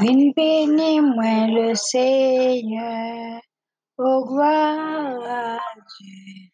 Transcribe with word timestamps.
Une 0.00 0.32
bénis-moi 0.34 1.48
le 1.48 1.74
Seigneur, 1.74 3.40
oh 3.98 4.26
gloire 4.26 5.20
à 5.26 5.58
Dieu. 6.00 6.50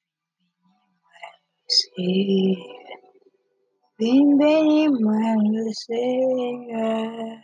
Une 4.01 4.39
bénis-moi 4.39 5.37
le 5.43 5.75
Seigneur, 5.75 7.39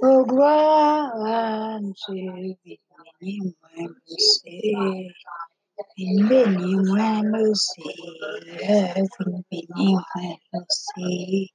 oh 0.00 0.26
gloire 0.26 1.12
à 1.26 1.78
Dieu, 1.80 2.56
bénis-moi 3.20 3.70
le 3.78 4.18
Seigneur. 4.18 5.12
Une 5.98 6.28
bénis-moi 6.28 7.22
le 7.24 7.54
Seigneur, 7.54 8.96
une 9.20 9.42
bénis-moi 9.50 10.04
le 10.52 10.60
Seigneur. 10.70 11.48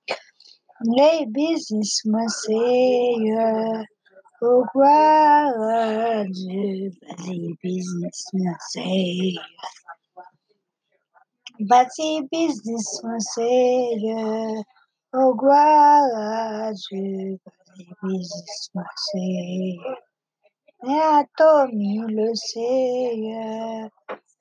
Les 0.82 1.26
business, 1.28 2.02
mon 2.06 2.28
Seigneur, 2.28 3.84
oh 4.42 4.64
gloire 4.74 5.54
à 5.58 6.26
Dieu, 6.26 6.92
les 7.28 7.56
business, 7.64 8.26
mon 8.34 8.54
Seigneur. 8.72 9.46
Bâti 11.62 12.22
business, 12.32 13.02
mon 13.04 13.20
Seigneur, 13.20 14.64
oh 15.14 15.36
gloire 15.36 16.74
Dieu, 16.74 17.40
bâti 17.46 17.90
business, 18.04 18.70
mon 18.76 18.84
Seigneur. 19.12 19.98
Mais 20.84 21.00
à 21.02 21.24
toi, 21.38 21.68
le 21.74 22.36
Seigneur, 22.36 23.90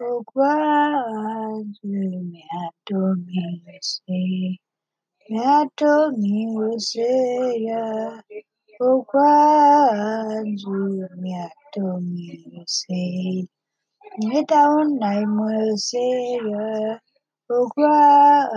oh 0.01 0.24
gloire 0.35 1.62
Dieu, 1.82 2.10
mais 2.32 2.45
à 2.59 2.71
toi, 2.87 3.15
le 3.16 3.79
Seigneur. 3.80 4.63
Mais 5.30 5.41
à 5.41 5.64
toi, 5.74 6.10
le 6.16 6.78
Seigneur, 6.78 8.20
oh 8.80 9.06
gloire 9.10 9.92
à 9.92 10.42
Dieu, 10.42 11.09
mais 11.16 11.34
à 11.34 11.48
toi, 11.73 11.99
le 11.99 12.62
Seigneur. 12.66 13.46
Mais 14.23 14.45
down, 14.45 14.99
le 15.01 15.76
Seigneur, 15.76 16.99
oh 17.49 17.68
gloire 17.74 18.49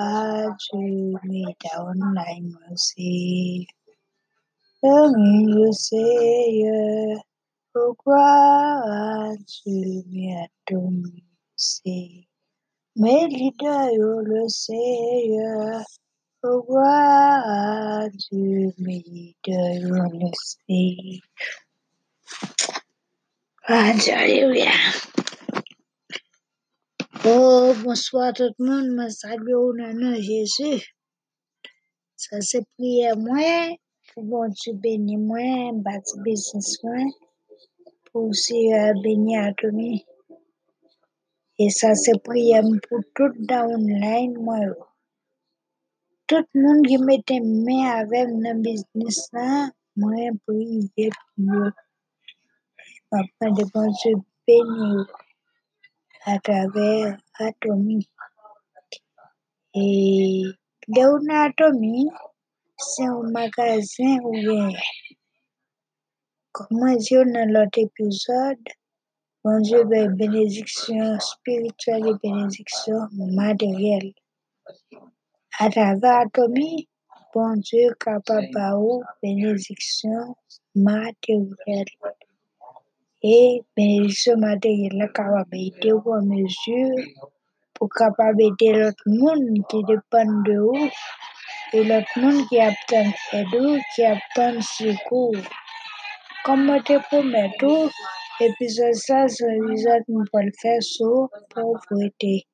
le 16.43 16.49
le 16.49 16.53
le 16.53 16.57
le 16.57 16.61
oh 16.61 16.63
gloire 16.63 17.43
à 17.45 18.09
Dieu, 18.09 18.73
mais 18.77 19.03
leader, 19.05 20.09
le 20.13 20.29
Seigneur. 20.43 21.21
Alléluia. 23.63 24.71
Oh, 27.25 27.73
bonsoir 27.83 28.33
tout 28.33 28.53
le 28.59 28.65
monde, 28.65 29.09
je 29.09 29.09
salue 29.09 29.53
au 29.53 29.73
Jésus. 30.21 30.95
Ça 32.15 32.41
c'est 32.41 32.65
prière 32.77 33.17
moi, 33.17 33.75
pour 34.13 34.23
bon 34.23 34.47
Dieu 34.49 34.73
bénir 34.73 35.19
moi, 35.19 35.71
bâtir 35.73 36.21
business 36.23 36.83
moi, 36.83 36.97
pour 38.11 38.25
aussi 38.29 38.73
euh, 38.73 38.93
bénir 39.03 39.43
à 39.43 39.53
tout 39.53 39.71
le. 39.71 40.05
Et 41.59 41.69
ça 41.69 41.95
c'est 41.95 42.21
prière 42.23 42.63
pour 42.89 42.99
tout 43.15 43.33
downline 43.39 44.37
moi. 44.39 44.86
Tout 46.27 46.45
le 46.53 46.61
monde 46.61 46.85
qui 46.85 46.97
mette 46.97 47.29
main 47.41 48.01
avec 48.01 48.27
dans 48.27 48.61
business 48.61 49.29
là, 49.31 49.69
moi 49.95 50.29
prier 50.45 51.09
pour 51.37 51.53
eux. 51.53 51.71
Papa 53.09 53.49
de 53.51 53.63
bon 53.73 53.89
Dieu 53.91 54.15
bénir 54.45 55.05
à 56.25 56.37
travers 56.39 57.17
Atomy. 57.39 58.09
Et 59.73 60.43
Léona 60.89 61.43
Atomy, 61.43 62.09
c'est 62.77 63.05
un 63.05 63.23
magasin 63.31 64.17
ouvert. 64.21 64.81
Comme 66.51 66.89
on 66.89 66.95
dit 66.97 67.13
dans 67.13 67.49
l'autre 67.53 67.79
épisode, 67.79 68.67
bon 69.45 69.61
Dieu 69.61 69.85
ben 69.85 70.13
bénédiction 70.13 71.17
spirituelle 71.21 72.07
et 72.07 72.15
bénédiction 72.21 73.07
matérielle. 73.13 74.11
À 75.59 75.71
travers 75.71 76.27
Atomy, 76.27 76.87
bon 77.33 77.55
Dieu 77.57 77.91
capable 77.99 78.45
de 78.53 78.99
bénédiction 79.23 80.35
matérielle. 80.75 81.85
Et 83.23 83.63
bénédiction 83.75 84.37
matérielle 84.37 84.95
là 84.99 85.07
capable 85.07 85.49
d'aider 85.51 85.89
à 85.89 86.21
mesure 86.21 86.95
pour 87.73 87.89
capable 87.89 88.39
aider 88.39 88.73
l'autre 88.73 89.03
monde 89.07 89.65
qui 89.67 89.83
dépend 89.83 90.31
de 90.45 90.59
vous 90.59 90.89
et 91.73 91.83
l'autre 91.83 92.19
monde 92.19 92.47
qui 92.49 92.59
attend 92.59 93.11
aide 93.33 93.81
qui 93.95 94.03
attend 94.03 94.61
secours. 94.61 95.41
Comme 96.45 96.67
je 96.67 96.83
te 96.83 97.01
promets 97.07 97.51
tout, 97.57 97.89
épisode 98.39 98.93
ça, 98.93 99.27
c'est 99.27 99.49
l'épisode 99.49 100.03
le 100.07 100.51
faire 100.61 100.83
sur 100.83 101.29
pauvreté. 101.49 102.45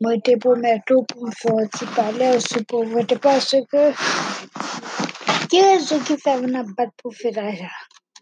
Te 0.00 0.36
promets 0.38 0.80
tout 0.86 1.02
pour 1.02 1.28
faire 1.34 1.66
parler 1.96 2.38
sur 2.38 2.64
pauvreté 2.66 3.18
parce 3.18 3.50
que 3.50 3.92
ce 5.50 6.04
qui 6.06 6.16
fait 6.16 6.38
une 6.38 6.62
battre 6.76 6.92
pour 7.02 7.12
faire 7.12 7.32
l'argent? 7.32 7.66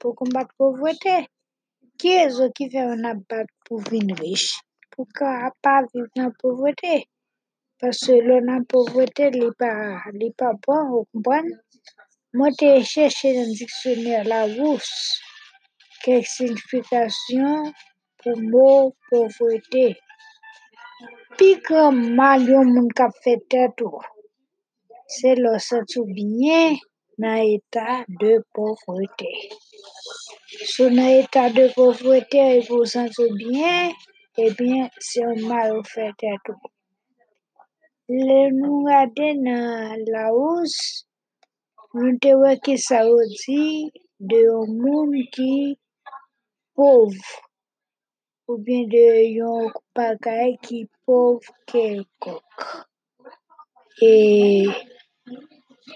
Pour 0.00 0.14
combattre 0.16 0.48
la 0.48 0.56
pauvreté? 0.56 1.28
Qui 1.98 2.08
fait 2.08 2.78
une 2.78 3.22
battre 3.28 3.52
pour 3.66 3.82
devenir 3.82 4.16
riche? 4.16 4.58
Pour 4.90 5.06
pas 5.18 5.82
vivre 5.92 6.06
dans 6.16 6.22
la 6.22 6.30
pauvreté? 6.40 7.04
Parce 7.78 7.98
que 8.06 8.12
la 8.12 8.58
pauvreté 8.66 9.30
n'est 9.30 9.52
pas, 9.58 10.00
n'est 10.14 10.32
pas 10.32 10.52
bon, 10.66 10.88
vous 10.88 11.04
comprenez? 11.12 11.56
Moi, 12.32 12.48
j'ai 12.58 12.82
cherché 12.84 13.34
dans 13.34 13.40
le 13.42 13.54
dictionnaire 13.54 14.24
la 14.24 14.46
rousse 14.46 15.20
quelques 16.02 16.24
significations 16.24 17.70
pour 18.22 18.38
mot 18.40 18.94
pauvreté. 19.10 19.98
Puis 21.36 21.56
grand 21.66 21.92
mal 22.18 22.40
yon 22.48 22.70
moun 22.74 22.88
kap 22.98 23.12
fait 23.22 23.42
tête 23.50 23.80
ou, 23.82 24.00
c'est 25.06 25.36
le 25.44 25.58
sentir 25.58 26.04
bien 26.18 26.76
dans 27.18 27.42
état 27.56 28.04
de 28.20 28.32
pauvreté. 28.54 29.32
Si 30.70 30.82
dans 30.96 31.12
état 31.22 31.50
de 31.50 31.66
pauvreté 31.74 32.38
et 32.56 32.60
vous 32.68 32.84
sentir 32.84 33.32
bien, 33.34 33.90
eh 34.38 34.50
bien, 34.58 34.88
c'est 34.98 35.24
un 35.24 35.34
mal 35.50 35.82
fait 35.84 36.12
ou. 36.48 36.60
Le 38.08 38.50
nous 38.58 38.84
dans 38.84 40.12
la 40.12 40.32
hausse, 40.32 41.06
nous 41.94 42.18
te 42.20 42.32
wè 42.36 42.52
ki 42.64 42.76
ça 42.76 42.98
dire 43.08 43.90
de 44.20 44.40
un 44.52 44.66
monde 44.82 45.22
qui 45.32 45.78
pauvre 46.74 47.45
ou 48.48 48.58
bien 48.58 48.84
de 48.84 49.06
yon 49.38 49.70
bagay 49.94 50.56
qui 50.62 50.88
pauvre 51.04 51.52
quelconque. 51.66 52.42
Et 54.00 54.66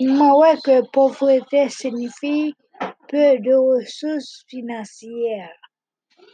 moi 0.00 0.38
ouais 0.38 0.56
que 0.65 0.83
pauvreté 0.91 1.69
signifie 1.69 2.55
peu 3.09 3.38
de 3.38 3.55
ressources 3.55 4.44
financières, 4.49 5.56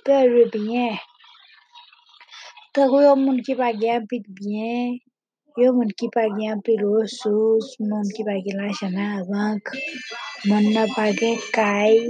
peu 0.05 0.25
de. 0.53 0.97
Tant 2.73 2.91
que 2.91 3.03
yon 3.05 3.17
monde 3.17 3.43
qui 3.43 3.55
pa 3.57 3.73
gen 3.73 4.07
pile 4.07 4.29
bien, 4.29 4.97
yon 5.57 5.73
monde 5.79 5.93
qui 5.99 6.09
pa 6.15 6.27
gen 6.29 6.61
pile 6.63 6.85
ressources, 6.85 7.79
monde 7.81 8.13
qui 8.15 8.23
pa 8.23 8.37
gen 8.45 8.59
l'argent 8.61 8.91
dans 8.91 9.13
la 9.17 9.25
banque, 9.25 9.71
monde 10.45 10.73
n'a 10.75 10.87
pas 10.95 11.13
gen 11.13 11.39
caille, 11.53 12.09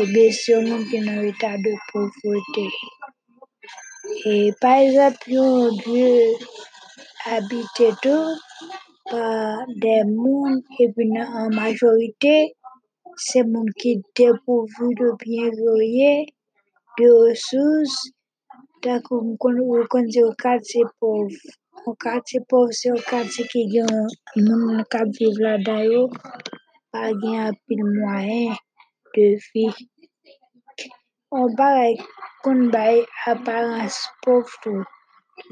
et 0.00 0.06
bien 0.06 0.30
c'est 0.30 0.54
un 0.54 0.62
monde 0.62 0.86
qui 0.88 1.00
dans 1.00 1.22
état 1.22 1.56
de 1.58 1.72
pauvreté. 1.90 2.68
Et 4.24 4.52
par 4.60 4.78
exemple, 4.78 5.28
yon 5.28 5.70
Dieu 5.84 6.18
habité 7.26 7.90
tout 8.02 8.30
par 9.10 9.66
des 9.76 10.04
mondes 10.04 10.62
puis 10.76 10.88
en 11.18 11.50
majorité, 11.50 12.54
c'est 13.16 13.44
monde 13.44 13.70
qui 13.78 14.02
dépourvu 14.16 14.94
de 14.94 15.10
biens 15.22 15.50
variés, 15.64 16.26
de 16.98 17.10
ressources, 17.10 18.10
tant 18.82 19.00
qu'on 19.00 19.36
on 19.36 19.86
connaît 19.86 20.22
au 20.22 20.32
quartier 20.32 20.84
pauvre. 21.00 21.30
Au 21.86 21.94
quartier 21.94 22.40
pauvre, 22.48 22.72
c'est 22.72 22.90
un 22.90 22.94
quartier 22.94 23.46
qui 23.46 23.70
gen 23.70 23.86
moun 24.36 24.84
k'ap 24.90 25.08
vive 25.18 25.38
là-dedans 25.38 25.82
yo, 25.92 26.02
pa 26.92 27.10
gen 27.20 27.52
pile 27.66 27.84
moyen 27.84 28.54
de 29.14 29.26
vie. 29.52 29.74
On 31.30 31.46
bagay 31.58 31.98
kon 32.44 32.60
bay 32.74 32.96
aparans 33.32 33.96
pouf 34.22 34.48
tou. 34.62 34.80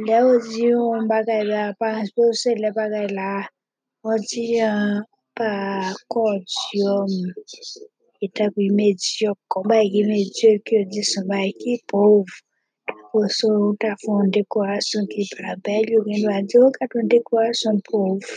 Le 0.07 0.19
ou 0.29 0.37
di 0.45 0.67
yon 0.71 1.07
bagay 1.13 1.43
la 1.51 1.61
aparans 1.73 2.09
pouf 2.17 2.35
se 2.43 2.51
le 2.63 2.71
bagay 2.79 3.07
la 3.19 3.33
ou 4.05 4.17
di 4.29 4.45
yon 4.59 5.01
pa 5.39 5.53
kod 6.13 6.45
yon 6.81 7.13
etabli 8.27 8.69
medyok 8.81 9.39
kon 9.53 9.65
bay 9.71 9.87
ki 9.93 10.03
medyok 10.11 10.59
ki 10.67 10.75
ou 10.81 10.91
di 10.93 11.03
son 11.11 11.25
bay 11.33 11.49
ki 11.61 11.79
pouf. 11.91 12.29
Ou 13.17 13.25
sou 13.39 13.57
ou 13.69 13.79
ta 13.81 13.93
fon 14.03 14.29
dekorasyon 14.37 15.09
ki 15.13 15.25
pra 15.33 15.57
bel 15.65 15.89
yon 15.95 16.05
gen 16.11 16.29
wadi 16.29 16.61
ou 16.61 16.77
katon 16.77 17.09
dekorasyon 17.15 17.81
pouf. 17.89 18.29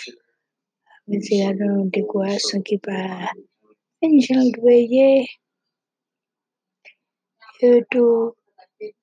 Mwen 1.07 1.27
se 1.27 1.43
yon 1.43 1.91
dekorasyon 1.97 2.63
ki 2.67 2.79
pa 2.87 3.03
enjang 4.07 4.47
dweye. 4.55 5.11
E 7.67 7.69
tou 7.91 8.31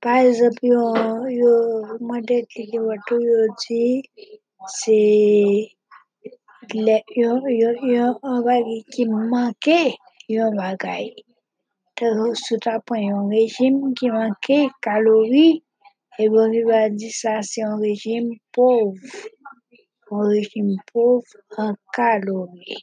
par 0.00 0.18
exemple, 0.28 0.66
yo, 0.66 0.82
yo, 1.40 1.52
mwen 2.06 2.24
det 2.28 2.44
li 2.54 2.64
ki 2.70 2.78
watou 2.86 3.20
yo 3.24 3.40
di, 3.62 3.84
se 4.78 4.98
le, 6.86 6.96
yo, 7.20 7.30
yo, 7.60 7.70
yo, 7.94 8.06
an 8.28 8.38
bagay 8.46 8.82
ki 8.92 9.04
manke, 9.32 9.80
yon 10.34 10.52
bagay. 10.60 11.04
Te 11.96 12.06
sou 12.44 12.58
ta 12.64 12.74
pon 12.86 13.00
yon 13.00 13.32
rejim 13.32 13.80
ki 13.98 14.12
manke 14.16 14.58
kalori, 14.84 15.48
e 16.20 16.24
bon 16.32 16.52
ki 16.54 16.62
va 16.68 16.80
di 16.98 17.10
sa 17.20 17.34
se 17.48 17.64
yon 17.64 17.80
rejim 17.80 18.26
pauvre. 18.54 19.24
Yon 20.10 20.22
rejim 20.34 20.68
pauvre 20.92 21.36
an 21.64 21.72
kalori. 21.96 22.76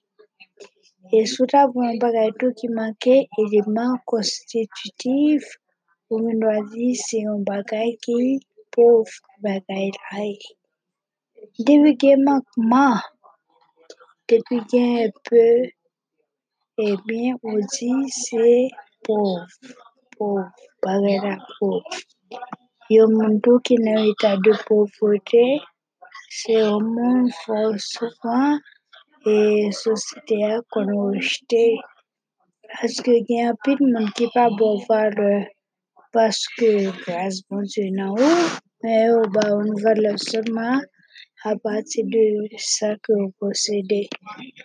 E 1.13 1.25
sou 1.29 1.45
ta 1.51 1.61
yon 1.69 2.01
bagay 2.01 2.29
tou 2.41 2.51
ki 2.57 2.67
manke 2.73 3.15
eleman 3.41 3.91
konstitutif, 6.09 6.15
ou 6.15 6.19
men 6.25 6.39
dwa 6.41 6.57
di 6.71 6.87
se 7.05 7.17
yon 7.25 7.41
bagay 7.49 7.89
ki 8.03 8.19
pauvre 8.73 9.17
bagay 9.43 9.87
la 9.97 10.17
e. 10.25 10.35
Depi 11.65 11.91
gen 12.01 12.19
mankman, 12.27 12.97
depi 14.27 14.57
gen 14.71 15.11
peu, 15.27 15.69
ebyen 16.87 17.33
ou 17.47 17.57
di 17.73 17.91
se 18.23 18.47
pauvre, 19.05 19.45
pauvre, 20.17 21.33
pauvre. 21.57 21.97
Yon 22.95 23.09
moun 23.17 23.33
tou 23.43 23.57
ki 23.65 23.75
nan 23.85 23.99
etat 24.11 24.37
de 24.45 24.53
pauvreté, 24.67 25.45
se 26.39 26.53
yon 26.63 26.83
moun 26.95 27.19
fò 27.41 27.59
soufran, 27.91 28.57
e 29.33 29.35
sosite 29.81 30.37
a 30.49 30.57
paske 36.13 36.71
grase 37.03 37.39
bon 37.47 37.63
Diyo 37.71 37.89
nan 37.97 38.09
ou, 38.17 38.37
men 38.81 39.01
ou 39.15 39.25
ba 39.35 39.43
ou 39.55 39.61
nou 39.67 39.81
valo 39.83 40.13
solman 40.29 40.79
apati 41.49 42.01
de 42.11 42.25
sa 42.57 42.89
ke 43.03 43.11
ou 43.13 43.31
posede. 43.39 44.01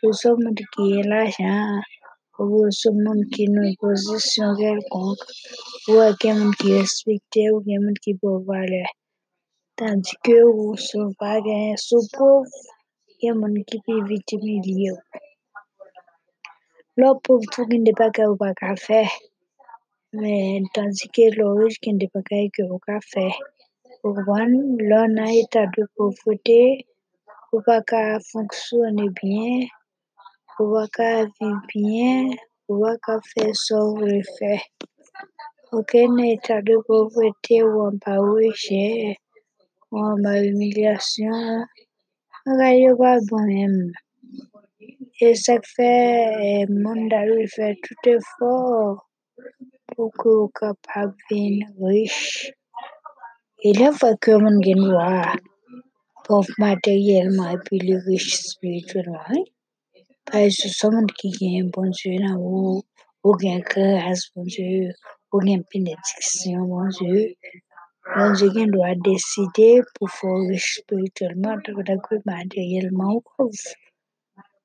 Ou 0.02 0.12
sou 0.20 0.34
moun 0.42 0.56
ki 0.72 0.84
e 0.98 1.02
l'ajan, 1.10 1.82
ou 2.40 2.66
sou 2.80 2.94
moun 3.04 3.20
ki 3.32 3.44
nou 3.54 3.70
posisyon 3.82 4.56
kelkonk, 4.60 5.20
ou 5.90 6.00
a 6.06 6.10
gen 6.20 6.40
moun 6.40 6.54
ki 6.60 6.68
respekte, 6.78 7.42
ou 7.52 7.62
gen 7.66 7.84
moun 7.84 7.98
ki 8.04 8.16
pou 8.20 8.42
vale. 8.48 8.82
Tandi 9.78 10.14
ke 10.24 10.38
ou 10.48 10.74
sou 10.88 11.12
pa 11.20 11.38
gen 11.46 11.78
sou 11.86 12.02
pou, 12.14 12.42
gen 13.20 13.38
moun 13.40 13.60
ki 13.68 13.78
pi 13.84 14.00
vitimi 14.10 14.58
li 14.66 14.76
yo. 14.88 14.96
Lò 16.98 17.14
pou 17.22 17.42
tou 17.52 17.70
gen 17.70 17.86
de 17.86 17.92
pa 17.98 18.10
ou 18.26 18.38
pa 18.42 18.50
ka 18.58 18.74
fey, 18.86 19.06
fe. 23.12 23.26
Ou 24.06 24.14
wan, 24.28 24.50
lò 24.90 25.00
nan 25.16 25.30
etat 25.40 25.68
de 25.74 25.82
pauvreté, 25.94 26.62
ou 27.52 27.58
pa 27.66 27.78
ka 27.90 28.02
fonksyonne 28.28 29.06
bien, 29.18 29.64
ou 30.58 30.66
pa 30.72 30.84
ka 30.96 31.10
vive 31.34 31.62
bien, 31.72 32.30
sa 33.64 33.76
ou 33.82 33.96
vle 33.98 34.20
fe. 34.36 34.54
Ok 35.78 35.92
nan 36.16 36.28
etat 36.34 36.62
de 36.68 36.76
pauvreté 36.86 37.56
ou 37.66 37.82
an 37.88 37.96
pa 38.04 38.14
weche, 38.28 38.86
ou 39.90 40.04
an 40.12 40.22
ba 40.24 40.36
humilyasyon, 40.44 41.66
bagay 42.44 42.76
yo 42.84 42.92
pa 43.02 43.12
bon. 43.30 43.50
E 45.26 45.28
sak 45.44 45.66
fe, 45.74 45.92
moun 46.82 47.00
dal 47.10 47.34
fe 47.56 47.66
tout 47.82 48.12
effort 48.14 49.02
ou 49.98 50.48
kapab 50.58 51.10
vin 51.28 51.56
rich. 51.80 52.20
E 53.66 53.70
moun 54.42 54.56
gen 54.64 54.80
dwa, 54.88 55.10
pauvre 56.24 56.54
materyèlman 56.62 57.50
epi 57.56 57.76
li 57.86 57.96
rich 58.06 58.30
spirituelman. 58.50 59.42
Paske 60.28 60.68
son 60.78 60.92
moun 60.94 61.08
ki 61.18 61.28
gen 61.38 61.70
bon 61.74 61.88
Dieu 61.98 62.18
ou, 62.38 62.82
ou 63.24 63.32
gen 63.42 63.60
grâce 63.70 64.24
bon 64.32 64.46
ou 65.32 65.38
gen 65.46 65.60
benediksyon 65.70 66.62
bon 66.72 66.86
Dieu, 66.96 67.22
bon 68.14 68.30
Dieu 68.36 68.50
gen 68.56 68.74
dwa 68.74 68.90
deside 69.06 69.70
pou 69.94 70.06
fò 70.16 70.30
rich 70.50 70.68
spirituelman 70.80 71.62
tako 71.64 71.80
materyèlman 72.30 73.10
ou. 73.16 73.50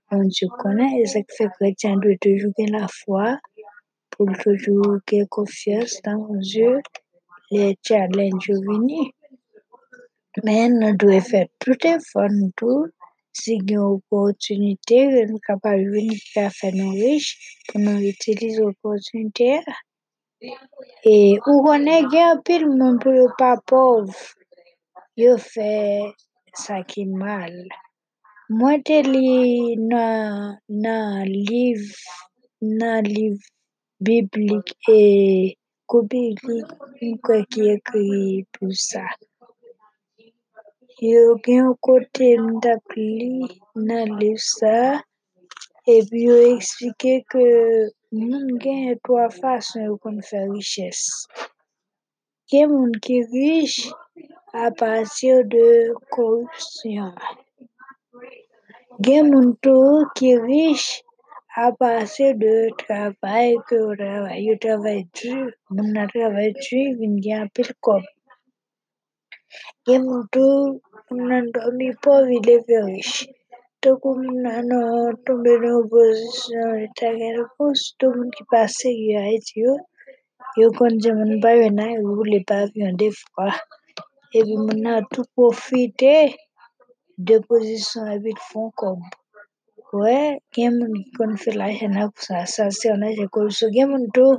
Bon 0.10 0.26
Dieu 0.36 0.50
konen, 0.62 0.92
e 1.02 1.06
sak 1.14 1.28
fe 1.38 1.46
kretien 1.56 2.00
dwe 2.02 2.16
toujou 2.24 2.50
gen 2.58 2.72
la 2.74 2.88
fwa, 3.00 3.26
pou 4.20 4.36
toujou 4.44 4.98
gen 5.08 5.28
konfians 5.32 5.94
nan 6.04 6.18
bon 6.28 6.40
Dieu, 6.44 6.74
le 7.56 7.68
challenge 7.88 8.50
yo 8.50 8.58
vini. 8.66 9.04
Men 10.44 10.74
nou 10.82 10.98
dwe 11.00 11.20
fè 11.24 11.46
tout 11.64 11.86
effort 11.88 12.34
nou 12.36 12.52
tou, 12.60 12.82
si 13.40 13.56
gen 13.70 13.86
opotunite, 13.86 14.98
nou 15.30 15.40
kapab 15.46 15.80
vini 15.94 16.18
ka 16.34 16.50
fè 16.52 16.74
nou 16.76 16.98
rich, 17.00 17.30
pou 17.70 17.80
nou 17.86 18.04
itilize 18.10 18.66
opotunite 18.68 19.48
a. 19.62 19.78
E 21.08 21.16
ou 21.40 21.64
konen 21.64 22.10
gen 22.12 22.34
apil 22.34 22.66
moun 22.74 23.00
pou 23.00 23.16
yo 23.16 23.30
pa 23.40 23.54
pauvre, 23.72 24.18
yo 25.24 25.38
fè 25.46 25.72
sa 26.66 26.82
ki 26.92 27.06
mal. 27.22 27.56
Mwen 28.60 28.84
te 28.84 29.00
li 29.08 29.78
nan, 29.80 30.60
nan 30.84 31.24
liv, 31.32 31.88
nan 32.60 33.08
liv 33.08 33.40
biblik 34.06 34.68
e 34.98 35.00
kou 35.90 36.02
biblik 36.12 36.70
mwen 36.92 37.14
kwe 37.24 37.38
ki 37.52 37.62
ekri 37.76 38.08
pou 38.54 38.72
sa. 38.88 39.04
Yo 41.12 41.24
gen 41.44 41.60
yon 41.62 41.76
kote 41.86 42.30
mdap 42.48 42.84
li 42.96 43.34
nan 43.88 44.08
liv 44.20 44.40
sa, 44.56 44.76
e 45.94 45.96
bi 46.10 46.20
yo 46.30 46.38
eksplike 46.54 47.14
ke 47.32 47.46
moun 48.22 48.48
gen 48.64 48.80
yon 48.88 49.00
toa 49.06 49.28
fason 49.40 49.88
yo 49.88 49.94
kon 50.04 50.18
fè 50.30 50.42
riches. 50.54 51.02
Gen 52.50 52.72
moun 52.72 52.94
ki 53.04 53.18
rich 53.34 53.78
apatir 54.66 55.44
de 55.54 55.68
korupsyon. 56.14 57.14
Gen 59.06 59.32
moun 59.32 59.50
tou 59.64 60.08
ki 60.18 60.32
rich 60.48 60.88
a 61.64 61.66
patir 61.80 62.32
de 62.42 62.54
travay 62.82 63.48
ke 63.68 63.76
yo 63.84 63.92
travay, 64.02 64.38
yo 64.48 64.54
travay 64.64 65.00
dur, 65.18 65.46
moun 65.74 65.90
nan 65.96 66.08
travay 66.14 66.50
dur 66.64 66.88
a 79.22 79.24
eti 79.36 79.56
yo, 79.64 79.74
yo 80.60 80.68
kon 80.78 80.94
di 81.02 81.10
moun 81.18 81.34
ba 81.44 81.52
yon 81.60 81.74
nan 81.80 81.90
yon 81.96 82.10
roule 82.18 82.40
pa 82.48 82.56
avyon 82.66 82.94
defwa. 83.02 83.48
Epi 84.38 84.54
moun 84.64 84.80
nan 84.86 85.00
tou 85.12 85.26
profite 85.36 86.16
de 87.28 87.36
kob. 88.80 89.00
Ouè, 89.98 90.18
gen 90.54 90.76
moun 90.78 90.92
ki 90.98 91.12
kon 91.18 91.32
fè 91.42 91.52
l'ajan 91.60 91.96
nan 91.98 92.10
pou 92.14 92.26
sa, 92.28 92.40
sa 92.54 92.66
se 92.78 92.86
yon 92.90 93.06
ajan 93.08 93.30
korupsyon. 93.36 93.72
Gen 93.76 93.88
moun 93.92 94.04
tou 94.18 94.36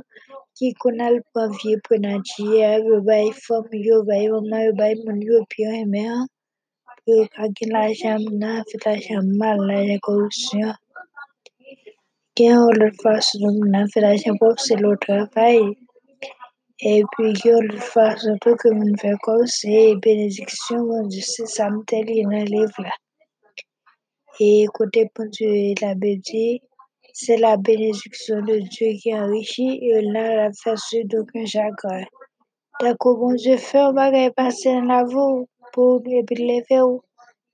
ki 0.57 0.69
kon 0.81 1.03
al 1.07 1.17
pa 1.33 1.43
vie 1.57 1.79
prenatye, 1.87 2.69
yo 2.87 2.99
bay 3.09 3.27
fom, 3.43 3.65
yo 3.87 3.97
bay 4.09 4.29
oman, 4.37 4.61
yo 4.67 4.71
bay 4.79 4.95
moun 5.01 5.19
yo 5.29 5.41
pi 5.51 5.65
yon 5.65 5.75
eme 5.81 6.03
an, 6.15 6.23
yo 7.11 7.17
kage 7.35 7.67
l'ajan 7.73 8.23
moun 8.23 8.39
nan, 8.45 8.63
fè 8.69 8.79
l'ajan 8.85 9.27
mal, 9.43 9.59
l'ajan 9.67 9.99
korupsyon. 10.07 10.71
Gen 12.37 12.55
yon 12.55 12.81
lot 12.81 13.03
fason 13.03 13.43
moun 13.43 13.75
nan 13.75 13.91
fè 13.91 14.07
l'ajan 14.07 14.39
pov 14.39 14.55
se 14.69 14.79
lo 14.83 14.95
travay. 15.03 15.59
Epi 16.95 17.31
gen 17.41 17.47
yon 17.51 17.71
lot 17.73 17.87
fason 17.91 18.39
tou 18.45 18.55
ke 18.63 18.71
moun 18.79 18.95
fè 19.03 19.17
kob 19.27 19.43
se 19.59 19.85
benediksyon, 20.07 20.87
moun 20.87 21.11
di 21.11 21.21
se 21.33 21.43
sa 21.59 21.67
mte 21.75 22.05
li 22.07 22.21
nan 22.31 22.47
liv 22.55 22.71
E 24.47 24.49
kote 24.75 25.01
bon 25.13 25.27
Dieu 25.35 25.75
la 25.81 25.91
se 27.21 27.33
la 27.43 27.53
benediksyon 27.65 28.39
de 28.47 28.55
Dieu 28.73 28.91
ki 29.01 29.09
enrichi, 29.21 29.67
yon 29.89 30.07
nan 30.15 30.29
la 30.39 30.47
fè 30.61 30.73
su 30.85 30.99
d'okan 31.11 31.45
chagran. 31.53 32.05
Takou 32.79 33.19
bon 33.21 33.35
Dieu 33.41 33.57
fè 33.67 33.79
ou 33.87 33.97
bagay 33.99 34.29
pase 34.37 34.69
nan 34.75 34.87
la 34.91 35.01
vou, 35.13 35.45
pou 35.73 35.99
epi 36.19 36.35
leve 36.49 36.79
ou, 36.87 37.01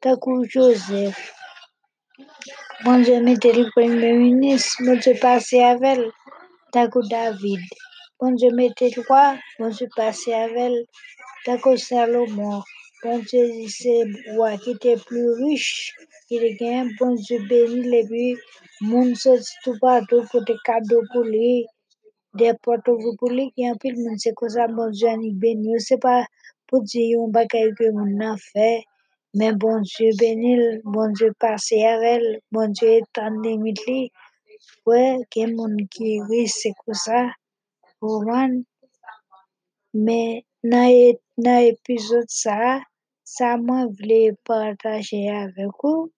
takou 0.03 0.45
Joseph. 0.53 1.19
Bon 2.83 3.03
Dieu 3.05 3.19
mette 3.27 3.49
li 3.57 3.65
premier 3.75 4.15
ministre, 4.25 4.85
bon 4.85 4.97
Dieu 5.03 5.15
pase 5.25 5.63
avel, 5.73 6.01
Tako 6.73 7.01
David, 7.09 7.63
bon 8.19 8.35
Dieu 8.35 8.51
mettez 8.51 8.91
loi, 8.97 9.37
bon 9.57 9.69
Dieu 9.69 9.87
avec 9.97 11.79
Salomon, 11.79 12.61
roi 14.35 14.57
qui 14.57 14.71
était 14.71 14.97
plus 14.97 15.29
riche, 15.31 15.93
qui 16.27 16.37
était 16.37 16.83
bon 16.99 17.15
Dieu 17.15 17.39
béni, 17.47 17.95
et 17.95 18.05
puis 18.05 18.35
tout 19.63 19.77
partout 19.79 20.23
pour 20.31 20.43
des 20.43 20.55
cadeaux 20.63 21.03
pour 21.13 21.23
lui, 21.23 21.65
des 22.33 22.53
portes 22.61 22.83
pour 23.19 23.29
lui, 23.29 23.51
qui 23.51 23.69
en 23.69 23.75
moun 23.83 24.17
c'est 24.17 24.33
comme 24.33 24.49
ça, 24.49 24.67
bon 24.67 24.89
Dieu 24.89 25.09
ni 25.17 25.31
béni, 25.33 25.79
c'est 25.79 25.97
pas 25.99 26.25
pour 26.67 26.81
dire 26.83 27.19
un 27.21 27.27
bagage 27.29 27.73
que 27.77 27.85
fait, 28.53 28.83
mais 29.33 29.53
bon 29.53 29.81
Dieu 29.81 30.11
béni, 30.17 30.57
bon 30.83 31.11
Dieu 31.13 31.33
passez 31.39 31.83
avec, 31.83 32.21
bon 32.51 32.69
Dieu 32.71 33.01
ouais, 34.85 35.17
que 35.31 35.51
moun 35.55 35.77
qui 35.89 36.21
riche 36.29 36.51
c'est 36.51 36.73
comme 36.85 36.93
ça, 36.93 37.29
mais 39.93 40.45
dans 40.63 41.17
dans 41.37 41.63
épisode 41.63 42.25
ça, 42.27 42.81
ça 43.23 43.57
moi 43.57 43.85
voulais 43.85 44.31
partager 44.43 45.29
avec 45.29 45.67
vous, 45.83 46.11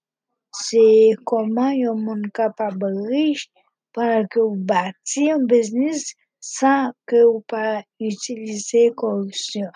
c'est 0.52 1.12
comment 1.26 1.68
un 1.68 1.94
monde 1.94 2.32
capable 2.34 2.86
riche 3.10 3.50
pendant 3.94 4.26
que 4.28 4.40
vous 4.40 4.56
bâti 4.56 5.30
un 5.30 5.44
business 5.44 6.14
sans 6.40 6.92
que 7.06 7.24
vous 7.26 7.44
pas 7.48 7.84
utiliser 8.00 8.92
corruption. 8.96 9.70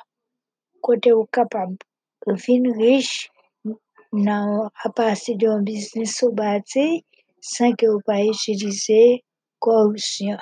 Côté 0.81 1.11
vous 1.11 1.27
capable 1.31 1.77
fin 2.37 2.63
riche 2.77 3.29
à 3.65 4.89
partir 4.95 5.37
d'un 5.37 5.61
business 5.61 6.21
ou 6.21 6.31
bâti 6.31 7.05
sans 7.41 7.73
que 7.73 7.85
vous 7.85 8.01
pas 8.05 8.23
utiliser 8.23 9.23
corruption. 9.59 10.37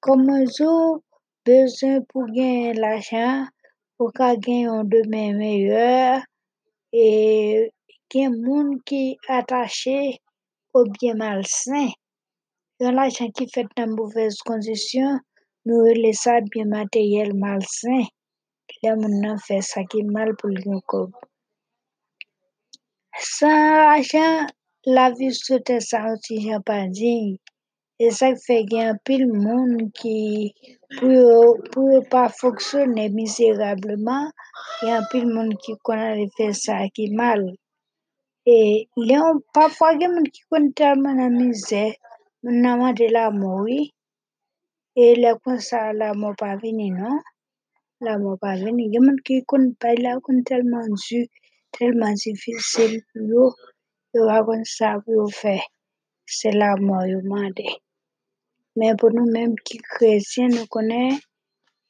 Comme 0.00 0.46
zo 0.46 1.02
besoin 1.44 2.00
pour 2.08 2.26
gagner 2.26 2.72
l'argent, 2.72 3.46
pour 3.98 4.12
qu'à 4.12 4.36
gagner 4.36 4.66
un 4.66 4.84
demain 4.84 5.32
meilleur 5.34 6.22
et 6.92 7.72
gen 8.10 8.40
moun 8.40 8.80
qui 8.86 9.18
attaché 9.28 10.20
au 10.72 10.84
bien 10.84 11.14
malsain. 11.14 11.90
Yon 12.80 12.92
l'argent 12.92 13.28
qui 13.36 13.48
fait 13.52 13.66
dans 13.76 13.90
mauvaise 13.96 14.38
condition, 14.38 15.18
nous 15.66 15.80
relais 15.80 16.12
ça 16.12 16.40
bien 16.40 16.64
matériel 16.64 17.34
malsain. 17.34 18.04
Le 18.82 18.94
nan 18.94 19.38
fait 19.46 19.62
ça 19.62 19.82
qui 19.84 19.98
est 20.00 20.02
mal 20.04 20.36
pour 20.36 20.50
le 20.50 20.80
corps. 20.86 21.10
Sans 23.18 23.48
argent, 23.48 24.46
la 24.86 25.10
vie 25.10 25.34
sur 25.34 25.60
terre 25.64 25.82
ça 25.82 26.12
aussi 26.12 26.48
pas 26.64 26.86
digne. 26.86 27.38
Et 28.00 28.12
ça 28.12 28.34
fait 28.36 28.64
qu'il 28.64 28.78
y 28.78 28.82
a 28.82 28.90
un 28.90 28.96
pile 29.04 29.26
monde 29.26 29.90
qui, 29.92 30.54
pour, 30.98 31.56
pour 31.72 32.08
pas 32.08 32.28
fonctionner 32.28 33.08
misérablement, 33.08 34.30
il 34.82 34.88
y 34.88 34.90
a 34.92 34.98
un 34.98 35.04
pile 35.10 35.26
monde 35.26 35.56
qui 35.58 35.72
connaît 35.82 36.28
faire 36.36 36.54
ça 36.54 36.88
qui 36.94 37.10
mal. 37.10 37.54
Et 38.46 38.88
parfois, 39.52 39.94
il 39.94 40.02
y 40.02 40.04
a 40.04 40.08
monde 40.08 40.28
qui 40.28 40.42
connaît 40.48 40.70
tellement 40.70 41.12
la 41.12 41.28
misère, 41.28 41.92
n'a 42.44 42.92
de 42.92 43.12
la 43.12 43.30
oui. 43.30 43.92
Et 44.94 45.16
là, 45.16 45.34
comme 45.44 45.58
ça, 45.58 45.92
la 45.92 46.14
mort 46.14 46.36
pas 46.36 46.56
venir, 46.56 46.94
non? 46.94 47.18
La 48.00 48.16
mort 48.16 48.38
pas 48.40 48.54
venir. 48.54 48.86
Il 48.86 48.94
y 48.94 48.96
a 48.96 49.00
monde 49.00 49.20
qui 49.24 49.44
connaît 49.44 49.74
pas, 49.80 49.94
là, 49.94 50.18
tellement 50.46 50.86
dur, 50.86 51.26
tellement 51.72 52.12
difficile 52.12 53.02
pour 53.12 53.48
eux, 53.48 53.52
ils 54.14 54.20
racontent 54.20 54.62
ça 54.64 54.98
pour 55.04 55.32
faire. 55.32 55.62
C'est 56.26 56.52
la 56.52 56.76
mort, 56.76 57.02
ils. 57.04 57.87
Mais 58.78 58.94
pour 58.94 59.10
nous-mêmes 59.10 59.56
qui 59.64 59.78
chrétiens, 59.78 60.46
nous 60.46 60.66
connaissons 60.66 61.18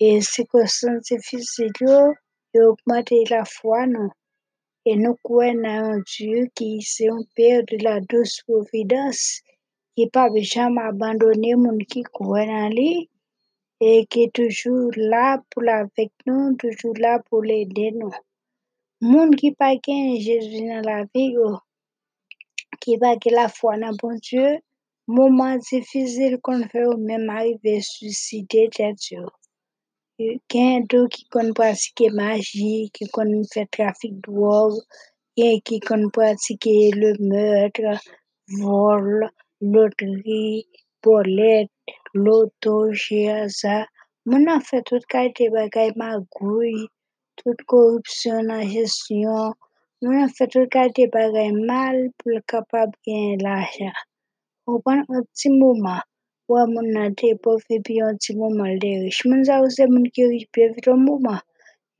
et 0.00 0.23
circonstances 0.23 1.02
difficiles, 1.02 1.71
et 2.54 2.61
augmenter 2.61 3.25
la 3.28 3.45
foi? 3.45 3.85
Et 4.87 4.97
nous 4.97 5.14
croyons 5.23 5.64
un 5.66 5.99
Dieu 6.16 6.47
qui 6.54 6.78
est 6.78 7.11
un 7.11 7.21
Père 7.37 7.62
de 7.71 7.76
la 7.85 8.00
douce 8.00 8.40
providence, 8.49 9.42
qui 9.95 10.04
n'est 10.04 10.11
pas 10.11 10.28
jamais 10.37 10.80
abandonné 10.80 11.57
monde 11.57 11.85
qui 11.90 12.04
croit 12.04 12.47
en 12.47 12.71
lui, 12.71 13.11
et 13.80 14.07
qui 14.07 14.23
est 14.23 14.33
toujours 14.33 14.92
là 14.97 15.42
pour 15.50 15.68
avec 15.68 16.11
nous, 16.25 16.57
toujours 16.57 16.97
là 16.99 17.21
pour 17.28 17.42
l'aider 17.42 17.92
nous. 17.92 18.14
Gain 19.02 20.18
Jésus 20.18 20.66
dans 20.66 20.83
la 20.87 21.04
vie, 21.14 21.37
oh, 21.37 21.59
qui 22.80 22.97
pas 22.97 23.18
que 23.18 23.28
la 23.28 23.50
foi 23.50 23.76
dans 23.76 23.95
bon 24.00 24.16
Dieu, 24.23 24.59
moment 25.09 25.57
difficile 25.57 26.38
qu'on 26.43 26.62
fait 26.69 26.85
ou 26.85 26.99
même 26.99 27.31
arriver 27.31 27.81
suicider 27.81 28.69
tête 28.69 29.11
yo. 29.11 29.25
Gen 30.19 30.85
d'autres 30.91 31.17
qui 31.17 31.25
connaissent 31.29 31.55
pratiquer 31.55 32.11
magie, 32.11 32.91
qui 32.93 33.09
connaissent 33.09 33.53
faire 33.55 33.69
trafic 33.71 34.12
de 34.17 34.21
drogue, 34.21 34.81
qui 35.65 35.81
connaissent 35.81 36.11
pratiquer 36.12 36.91
le 36.91 37.15
meurtre, 37.21 37.99
vol, 38.49 39.31
loterie, 39.62 40.67
bolette, 41.03 41.71
loto, 42.12 42.93
ça. 43.49 43.87
Mon 44.27 44.47
a 44.47 44.61
fait 44.61 44.83
toute 44.83 45.07
qualité 45.07 45.49
bagay 45.49 45.93
magouille, 45.97 46.87
toute 47.37 47.62
corruption 47.67 48.43
la 48.43 48.61
gestion. 48.67 49.55
Mon 50.03 50.25
a 50.25 50.29
fait 50.29 50.49
toute 50.49 50.69
qualité 50.69 51.07
bagay 51.07 51.53
mal 51.53 52.11
pour 52.19 52.33
être 52.33 52.45
capable 52.45 52.93
de 52.93 53.11
gagner 53.11 53.37
l'argent. 53.38 53.97
Ou 54.68 54.78
ban 54.84 55.00
an 55.14 55.22
ti 55.38 55.48
mouman, 55.60 56.00
wè 56.52 56.62
moun 56.72 56.88
nan 56.94 57.14
te 57.18 57.28
pof 57.44 57.62
epi 57.76 57.94
an 58.06 58.16
ti 58.22 58.30
mouman 58.40 58.72
le 58.82 58.90
rish. 59.02 59.20
Moun 59.28 59.42
sa 59.48 59.54
ou 59.62 59.70
se 59.76 59.84
moun 59.92 60.04
ki 60.14 60.22
rish 60.30 60.48
pi 60.52 60.66
evit 60.66 60.88
an 60.92 61.00
mouman. 61.06 61.40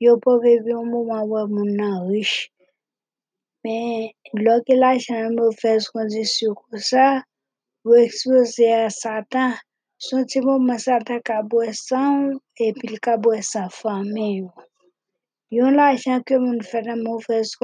Yo 0.05 0.11
pof 0.23 0.45
epi 0.53 0.71
an 0.79 0.85
mouman 0.93 1.23
wè 1.31 1.41
moun 1.53 1.71
nan 1.79 1.95
rish. 2.11 2.37
Men, 3.63 4.13
lò 4.45 4.55
ke 4.67 4.77
la 4.83 4.91
chan 5.05 5.33
mou 5.37 5.51
fèz 5.61 5.89
kondisyon 5.93 6.53
kon 6.59 6.85
sa, 6.91 7.07
wè 7.87 7.97
eksplose 8.05 8.69
a 8.83 8.87
satan. 9.01 9.57
Son 10.05 10.29
ti 10.29 10.39
mouman 10.45 10.79
satan 10.85 11.25
ka 11.27 11.41
bwè 11.51 11.73
san 11.87 12.37
epi 12.67 12.85
li 12.91 12.99
ka 13.05 13.17
bwè 13.23 13.41
san 13.51 13.73
famen 13.79 14.31
yo. 14.41 14.49
Yon 15.57 15.73
la 15.79 15.89
chan 16.03 16.21
ke 16.27 16.37
moun 16.43 16.61
fè 16.69 16.85
nan 16.85 17.01
mou 17.05 17.17
fèz 17.25 17.57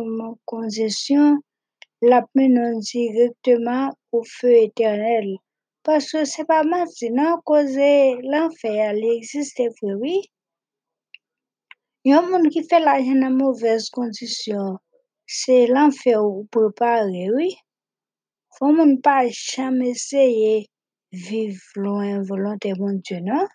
kondisyon, 0.50 1.38
mène 2.02 2.80
directement 2.80 3.92
au 4.12 4.24
feu 4.24 4.54
éternel. 4.54 5.38
Parce 5.84 6.12
que 6.12 6.26
c'est 6.26 6.46
pas 6.46 6.64
maintenant 6.64 7.40
cause 7.46 7.78
l'enfer, 8.24 8.94
il 8.96 9.18
existe 9.18 9.62
oui. 9.84 10.22
Yon 12.04 12.28
moun 12.30 12.50
qui 12.50 12.64
fait 12.64 12.80
l'argent 12.80 13.16
dans 13.16 13.32
mauvaise 13.32 13.90
condition, 13.90 14.78
c'est 15.26 15.66
l'enfer 15.68 16.24
ou 16.24 16.48
préparé, 16.52 17.30
oui. 17.36 17.56
Faut 18.58 18.72
moun 18.72 19.02
pas 19.02 19.28
jamais 19.30 19.90
essayer 19.90 20.68
vivre 21.12 21.62
loin 21.76 22.22
volonté 22.22 22.74
bon 22.74 23.00
Dieu, 23.04 23.20
non? 23.22 23.48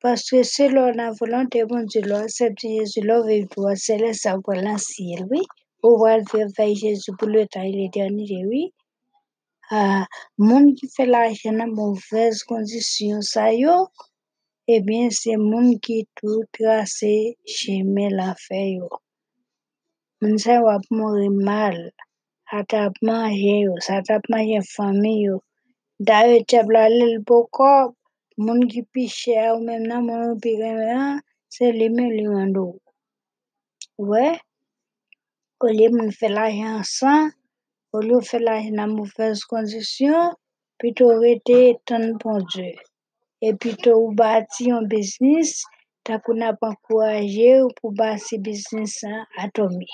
Parce 0.00 0.30
que 0.30 0.42
c'est 0.44 0.68
la 0.68 1.10
volonté 1.12 1.64
bon 1.64 1.84
Dieu, 1.84 2.02
là, 2.02 2.20
accepter 2.20 2.78
Jésus, 2.78 3.00
vivre 3.00 3.48
toi, 3.50 3.74
c'est 3.74 3.98
là 3.98 4.12
ça 4.12 4.36
pour 4.42 4.54
l'ancien, 4.54 5.26
oui. 5.30 5.42
Ou 5.86 5.94
wèl 6.02 6.22
vevey 6.32 6.72
Jezou 6.80 7.14
pou 7.18 7.30
lè 7.30 7.44
tan 7.54 7.66
ilè 7.70 7.86
dernire, 7.94 8.38
oui. 8.50 8.64
Uh, 9.80 10.02
moun 10.42 10.72
ki 10.78 10.88
fè 10.94 11.04
eh 11.04 11.10
la 11.12 11.20
jè 11.38 11.52
nan 11.54 11.70
mouvez 11.76 12.40
kondisyon 12.48 13.20
sa 13.32 13.44
yo, 13.54 13.74
ebyen 14.76 15.12
se 15.20 15.36
moun 15.42 15.68
ki 15.84 15.98
tou 16.18 16.40
trase 16.56 17.12
cheme 17.56 18.08
la 18.18 18.32
fè 18.46 18.62
yo. 18.78 18.88
Moun 20.20 20.34
sa 20.44 20.58
wap 20.66 20.88
mouri 20.98 21.30
mal, 21.48 21.78
atap 22.58 22.98
manje 23.10 23.54
yo, 23.66 23.76
atap 23.98 24.26
manje 24.34 24.64
fami 24.72 25.14
yo. 25.26 25.38
Da 26.10 26.24
yo 26.30 26.42
tep 26.50 26.74
la 26.74 26.88
lèl 26.96 27.14
bokop, 27.28 27.94
moun 28.44 28.66
ki 28.72 28.82
pi 28.92 29.06
chè 29.20 29.38
ou 29.52 29.62
mèm 29.68 29.86
nan 29.92 30.10
moun 30.10 30.42
pi 30.42 30.58
remen 30.58 31.06
an, 31.06 31.24
se 31.54 31.70
li 31.78 31.88
mè 31.94 32.10
li 32.16 32.26
wando. 32.34 32.66
Wè? 34.10 34.26
Ouais? 34.26 34.36
Au 35.60 35.66
lieu 35.66 35.90
moun 35.90 36.12
fait 36.12 36.28
l'argent 36.28 36.82
sans, 36.84 37.30
au 37.92 37.98
lieu 37.98 38.20
faire 38.20 38.38
l'argent 38.38 38.70
dans 38.76 38.86
mauvaise 38.86 39.42
condition, 39.42 40.32
plutôt 40.78 41.08
rester 41.18 41.76
tant 41.84 42.14
bon 42.22 42.38
Dieu. 42.52 42.74
Et 43.42 43.54
plutôt 43.54 44.06
ou 44.06 44.14
bâti 44.14 44.70
un 44.70 44.82
business, 44.82 45.64
t'as 46.04 46.20
qu'on 46.20 46.40
a 46.42 46.52
pas 46.52 46.68
encouragé 46.68 47.60
ou 47.60 47.70
pour 47.80 47.90
bâtir 47.90 48.38
business 48.38 49.02
à 49.36 49.50
tomber. 49.50 49.86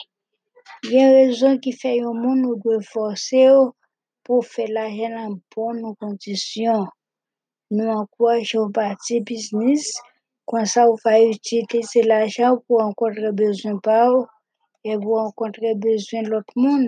Il 0.83 0.93
y 0.93 1.03
a 1.03 1.09
raison 1.09 1.57
qui 1.57 1.73
fait 1.73 1.99
un 2.03 2.13
monde 2.13 2.45
ou 2.45 2.57
doit 2.57 2.83
forcer 2.83 3.49
pour 4.23 4.45
faire 4.45 4.69
l'argent 4.69 5.31
dans 5.31 5.39
bonnes 5.57 5.97
conditions. 5.99 6.87
Nous 7.71 7.89
encourageons 7.89 8.67
bâtir 8.67 9.23
business, 9.23 9.95
comme 10.45 10.67
ça 10.67 10.85
vous 10.85 10.99
va 11.03 11.23
utiliser 11.23 12.03
l'argent 12.03 12.59
pour 12.67 12.81
rencontrer 12.81 13.33
besoin 13.33 13.79
par 13.79 14.13
e 14.93 14.95
gwo 15.03 15.15
ankontre 15.27 15.71
bezwen 15.83 16.31
lot 16.33 16.49
moun. 16.63 16.87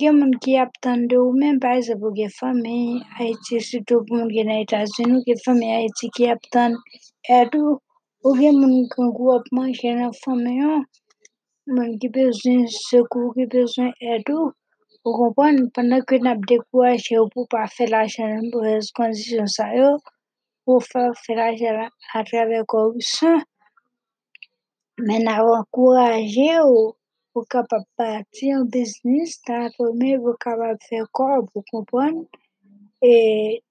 Gen 0.00 0.14
moun 0.18 0.34
ki 0.42 0.52
ap 0.62 0.76
tande 0.84 1.16
ou 1.18 1.30
men, 1.40 1.56
par 1.62 1.74
exemple, 1.78 2.10
gen 2.18 2.30
fami 2.38 2.74
Haiti, 3.16 3.56
suto 3.68 3.96
pou 4.06 4.14
moun 4.18 4.30
gen 4.34 4.46
na 4.48 4.60
Etasun, 4.62 5.16
ou 5.16 5.24
gen 5.26 5.40
fami 5.44 5.70
Haiti 5.74 6.10
ki 6.16 6.28
ap 6.34 6.44
tande 6.54 6.78
edou, 7.38 7.80
ou 8.22 8.34
gen 8.38 8.60
moun 8.60 8.86
kon 8.92 9.10
gwo 9.16 9.32
ap 9.40 9.50
manje 9.58 9.90
nan 9.98 10.14
fami 10.20 10.52
yo, 10.60 10.76
moun 11.74 11.98
ki 11.98 12.12
bezwen 12.14 12.62
sekou, 12.76 13.34
ki 13.34 13.48
bezwen 13.56 13.90
edou, 14.14 14.52
ou 15.02 15.18
kompon, 15.18 15.58
pandan 15.74 16.06
ke 16.06 16.22
nap 16.22 16.46
dekouaje 16.46 17.18
ou 17.18 17.26
pou 17.34 17.50
pa 17.50 17.66
fe 17.74 17.90
la 17.90 18.06
chanan 18.14 18.46
pou 18.54 18.62
res 18.62 18.94
kondisyon 18.94 19.50
sa 19.50 19.66
yo, 19.74 19.90
pou 20.62 20.78
fa 20.92 21.08
fe 21.24 21.34
la 21.42 21.50
chanan 21.58 21.90
atrave 22.20 22.62
korupsyon, 22.70 23.42
men 25.10 25.26
avan 25.36 25.66
kouraje 25.74 26.52
ou, 26.62 26.92
pou 27.34 27.44
kapap 27.52 27.84
bati 27.98 28.46
an 28.56 28.64
biznis 28.72 29.32
ta 29.46 29.56
atome 29.66 30.10
pou 30.22 30.34
kapap 30.44 30.78
fe 30.88 30.98
kor 31.16 31.38
pou 31.50 31.60
kompon 31.70 32.14
e 33.10 33.14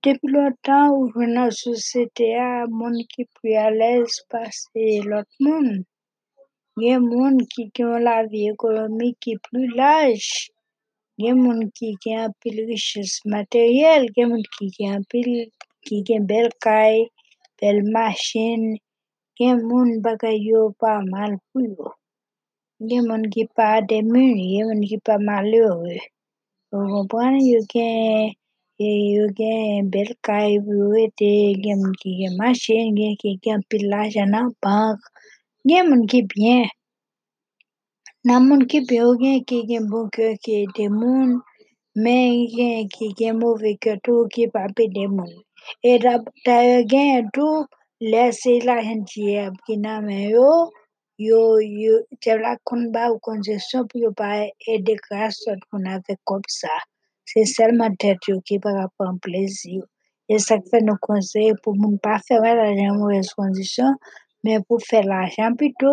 depi 0.04 0.28
lontan 0.34 0.86
ou 0.96 1.04
jwen 1.12 1.32
nan 1.38 1.52
sosyete 1.62 2.28
a 2.48 2.52
moun 2.78 2.98
ki 3.12 3.24
pri 3.36 3.52
alez 3.68 4.10
pase 4.32 4.86
lot 5.12 5.30
moun 5.46 5.68
gen 6.82 7.00
moun 7.12 7.36
ki 7.52 7.64
gen 7.76 7.94
la 8.08 8.18
vi 8.32 8.42
ekonomik 8.54 9.16
ki 9.24 9.34
plu 9.46 9.62
laj 9.80 10.20
gen 11.22 11.36
moun 11.44 11.62
ki 11.78 11.90
gen 12.04 12.20
apil 12.28 12.58
riches 12.70 13.14
materyel 13.34 14.04
gen 14.16 14.28
moun 14.32 14.46
ki 14.54 14.66
gen 14.76 14.92
apil 15.00 15.32
ki 15.86 15.98
gen 16.08 16.22
bel 16.32 16.48
kay 16.66 16.96
bel 17.60 17.78
machin 17.96 18.62
gen 19.38 19.56
moun 19.70 19.90
bagay 20.06 20.38
yo 20.50 20.62
pa 20.82 20.94
mal 21.14 21.32
pou 21.48 21.62
yo 21.76 21.88
Gen 22.90 23.04
moun 23.08 23.24
ki 23.34 23.44
pa 23.56 23.68
demuni, 23.90 24.44
gen 24.52 24.66
moun 24.70 24.82
ki 24.90 24.98
pa 25.06 25.16
malheure. 25.28 25.98
Ou 26.74 26.86
kompran, 26.94 27.36
yo 27.52 27.60
gen, 27.74 28.34
yo 29.16 29.26
gen 29.40 29.92
bel 29.94 30.10
kay 30.28 30.58
pou 30.66 30.96
ete, 31.06 31.30
gen 31.64 31.78
moun 31.82 31.94
ki 32.02 32.12
gen 32.20 32.34
machin, 32.42 32.96
gen 32.98 33.14
ki 33.22 33.36
gen 33.44 33.60
pil 33.70 33.84
lajan 33.92 34.34
nan 34.34 34.48
bank. 34.64 35.00
Gen 35.70 35.84
moun 35.90 36.04
ki 36.12 36.22
byen. 36.32 36.66
Nan 38.28 38.48
moun 38.48 38.66
ki 38.72 38.80
byen, 38.90 39.06
yo 39.06 39.14
gen 39.22 39.40
ki 39.50 39.60
gen 39.70 39.86
bon 39.92 40.10
kyo 40.18 40.34
ki 40.44 40.58
ete 40.64 40.90
moun, 41.00 41.30
men 42.04 42.46
gen 42.58 42.90
ki 42.94 43.14
gen 43.20 43.38
mouve 43.42 43.78
kyo 43.84 43.94
tou 44.06 44.26
ki 44.34 44.50
pa 44.54 44.64
pe 44.76 44.90
demoun. 44.98 45.32
E 45.86 46.00
da 46.02 46.58
yo 46.72 46.80
gen 46.92 47.30
tou, 47.36 47.66
lese 48.12 48.58
lajan 48.68 49.02
ki 49.10 49.24
ap 49.46 49.56
ki 49.66 49.76
nan 49.86 50.00
men 50.10 50.24
yo, 50.34 50.50
yo, 51.28 51.42
yo, 51.84 51.96
te 52.24 52.36
vla 52.40 52.54
kon 52.68 52.90
ba 52.96 53.08
ou 53.14 53.22
konjesyon 53.28 53.88
pou 53.90 54.02
yo 54.04 54.12
pa 54.22 54.32
e 54.74 54.78
dekras 54.88 55.42
kon 55.70 55.88
ave 55.96 56.18
kop 56.30 56.46
sa. 56.60 56.76
Se 57.30 57.46
selman 57.56 57.98
tet 58.02 58.30
yo 58.30 58.40
ki 58.48 58.60
pa 58.64 58.76
rapan 58.78 59.20
plezi. 59.24 59.80
E 60.34 60.38
sak 60.48 60.62
fe 60.72 60.80
nou 60.88 61.00
konseye 61.08 61.54
pou 61.64 61.76
moun 61.82 61.98
pa 62.06 62.18
fe 62.26 62.38
wè 62.44 62.52
la 62.60 62.70
jan 62.78 63.00
mwèz 63.00 63.34
kondisyon, 63.38 63.98
men 64.44 64.64
pou 64.68 64.80
fe 64.90 65.02
la 65.12 65.26
jan 65.36 65.58
pito 65.60 65.92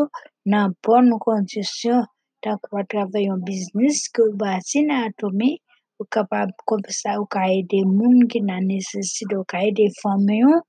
nan 0.52 0.76
pon 0.84 1.10
nou 1.10 1.20
kondisyon 1.28 2.06
tan 2.42 2.58
a 2.80 2.82
trave 2.90 3.20
yon 3.24 3.40
biznis 3.46 4.04
ki 4.12 4.22
ou 4.26 4.36
basi 4.42 4.84
nan 4.88 5.08
atomi, 5.08 5.50
ou 5.98 6.06
kapab 6.14 6.52
kompisa 6.70 7.16
ou 7.18 7.26
ka 7.34 7.42
ede 7.58 7.80
moun 7.98 8.28
ki 8.30 8.40
nan 8.48 8.68
nesesite, 8.70 9.34
ou 9.34 9.46
ka 9.52 9.64
ede 9.68 9.88
fome 9.98 10.36
yon, 10.42 10.60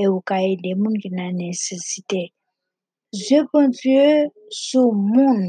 e 0.00 0.06
ou 0.08 0.22
ka 0.28 0.40
ede 0.52 0.72
moun 0.80 0.96
ki 1.02 1.10
nan 1.18 1.36
nesesite. 1.40 2.22
Je 3.14 3.38
bon 3.50 3.68
dieu 3.78 4.26
sou 4.50 4.90
moun 4.92 5.40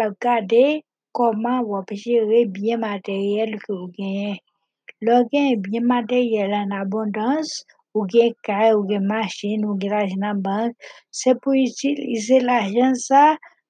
la 0.00 0.08
gade 0.24 0.66
koman 1.16 1.58
wap 1.70 1.88
jere 2.02 2.38
biye 2.54 2.76
materyel 2.84 3.52
ke 3.64 3.70
ou 3.80 3.88
genyen 3.96 4.36
lo 5.06 5.16
gen 5.30 5.48
biye 5.64 5.80
materyel 5.92 6.52
an 6.60 6.72
abondans 6.82 7.50
ou 7.94 8.06
gen 8.12 8.32
kay, 8.46 8.68
ou 8.76 8.86
gen 8.90 9.04
machin, 9.12 9.66
ou 9.68 9.76
gen 9.80 9.92
l'ajan 9.94 10.22
nan 10.24 10.40
bank 10.46 10.72
se 11.20 11.30
pou 11.40 11.52
itilize 11.66 12.38
l'ajan 12.48 12.94
sa 13.06 13.24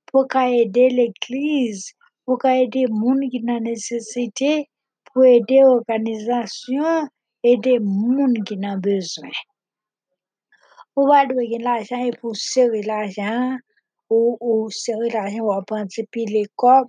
pou 0.09 0.25
ka 0.33 0.45
ede 0.63 0.87
l'eklize 0.97 1.91
pou 2.25 2.39
ka 2.43 2.55
ede 2.65 2.87
moun 3.01 3.21
ki 3.33 3.41
nan 3.49 3.67
nesesite 3.67 4.53
pou 5.11 5.27
ede 5.37 5.59
organizasyon 5.77 7.11
ede 7.53 7.75
moun 7.83 8.33
ki 8.47 8.57
nan 8.63 8.79
bezwen 8.85 9.35
ou 10.99 11.05
pa 11.11 11.21
dwe 11.29 11.45
gen 11.51 11.65
l'ajan 11.69 12.03
e 12.09 12.13
pou 12.19 12.33
sere 12.51 12.81
l'ajan 12.91 13.59
ou 14.17 14.59
sere 14.83 15.07
l'ajan 15.15 15.47
wap 15.51 15.69
anse 15.79 16.03
pi 16.13 16.23
le 16.35 16.43
kop 16.63 16.89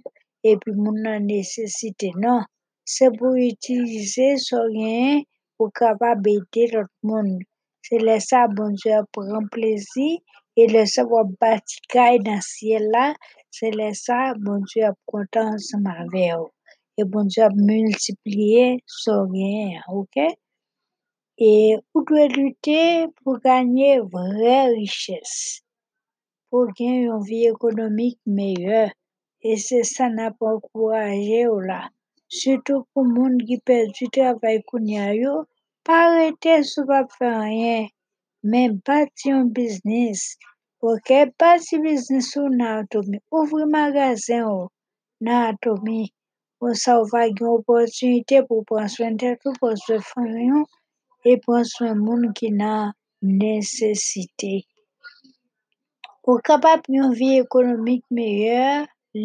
e 0.49 0.51
pi 0.61 0.71
moun 0.81 0.97
nan 1.05 1.19
nesesite 1.29 2.09
non 2.23 2.41
se 2.93 3.05
pou 3.17 3.33
itilize 3.49 4.29
so 4.47 4.59
genyen 4.75 5.23
pou 5.55 5.73
kapab 5.79 6.21
ede 6.35 6.63
lot 6.73 6.91
moun 7.07 7.27
se 7.85 7.95
lesa 8.07 8.39
bon 8.55 8.71
dieu 8.79 8.95
ap 8.99 9.07
pran 9.15 9.45
plezi 9.53 10.09
e 10.61 10.63
lesa 10.73 11.01
wap 11.11 11.29
bati 11.41 11.77
kay 11.93 12.15
nan 12.27 12.41
siel 12.51 12.85
la 12.95 13.05
se 13.57 13.67
lesa 13.79 14.17
bon 14.45 14.59
dieu 14.69 14.85
ap 14.89 14.97
kontan 15.09 15.45
anseman 15.55 15.97
ave 16.03 16.27
ou 16.39 16.47
e 16.99 17.01
bon 17.11 17.25
dieu 17.31 17.43
ap 17.47 17.55
multipliye 17.67 18.65
so 19.01 19.13
genyen 21.37 21.79
ok 21.79 21.81
e 21.81 21.83
ou 21.95 22.01
dwe 22.07 22.23
lute 22.35 22.81
pou 23.19 23.33
ganyen 23.43 24.07
vre 24.11 24.57
riches 24.75 25.33
pou 26.49 26.63
gen 26.77 26.95
yon 27.07 27.21
vi 27.27 27.39
ekonomik 27.51 28.17
meye 28.37 28.81
e 29.49 29.51
se 29.65 29.79
sa 29.93 30.05
nap 30.17 30.37
ankouraje 30.51 31.41
ou 31.53 31.59
la 31.69 31.81
suto 32.37 32.73
pou 32.91 33.03
moun 33.15 33.35
ki 33.47 33.57
perdi 33.67 34.05
travay 34.15 34.57
koun 34.67 34.85
ya 34.97 35.07
yo 35.21 35.33
pa 35.85 35.97
rete 36.15 36.53
sou 36.71 36.87
pa 36.89 36.99
fe 37.15 37.27
anyen 37.45 37.83
men 38.51 38.69
bati 38.85 39.25
yon 39.33 39.51
biznis 39.55 40.21
ok, 40.91 41.09
bati 41.39 41.75
biznis 41.83 42.29
ou 42.39 42.47
nan 42.59 42.73
atome 42.81 43.17
ouvri 43.35 43.65
magazen 43.75 44.43
ou 44.55 44.63
nan 45.25 45.39
atome 45.51 45.99
pou 46.57 46.71
sa 46.83 46.91
ou 46.99 47.11
va 47.11 47.27
gen 47.35 47.51
opotunite 47.57 48.37
pou 48.47 48.63
pran 48.69 48.87
swen 48.95 49.19
tet 49.19 49.39
ou 49.47 49.53
pran 49.59 49.75
swen 49.83 50.01
fami 50.11 50.63
yo 51.25 51.31
e 51.33 51.41
pran 51.43 51.65
swen 51.73 51.97
moun 52.05 52.23
ki 52.37 52.49
nan 52.61 52.93
nesesite 53.39 54.55
ou 56.27 56.37
kapap 56.47 56.81
yon 56.95 57.15
vi 57.17 57.29
ekonomik 57.43 58.03
meye 58.17 58.61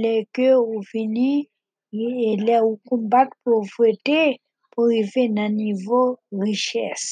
le 0.02 0.14
ke 0.34 0.48
ou 0.56 0.80
vini 0.92 1.32
e 1.92 2.30
le 2.46 2.56
ou 2.64 2.78
kombat 2.88 3.28
povrete 3.44 4.22
pou 4.72 4.88
rive 4.92 5.24
nan 5.36 5.56
nivou 5.60 6.16
riches 6.42 7.04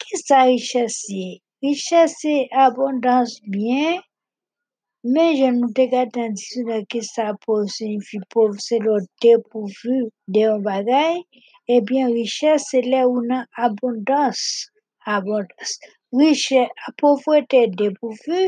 ki 0.00 0.14
sa 0.26 0.38
riches 0.50 0.98
ye 1.16 1.28
riches 1.64 2.18
se 2.22 2.36
abondans 2.66 3.30
bien 3.54 3.98
men 5.12 5.30
jen 5.38 5.54
nou 5.60 5.74
te 5.76 5.84
gata 5.92 6.24
di 6.34 6.42
sou 6.48 6.62
la 6.70 6.78
ki 6.90 7.00
sa 7.12 7.26
pou 7.44 7.66
signifi 7.76 8.18
pou 8.32 8.48
se 8.66 8.76
lo 8.86 8.94
depouvu 9.24 9.96
de 10.32 10.40
yon 10.46 10.60
bagay 10.68 11.14
e 11.74 11.76
bien 11.88 12.08
riches 12.16 12.68
se 12.70 12.78
le 12.90 13.02
ou 13.10 13.18
nan 13.30 13.42
abondans 13.66 14.40
abondans 15.16 15.70
povrete 17.00 17.60
depouvu 17.80 18.40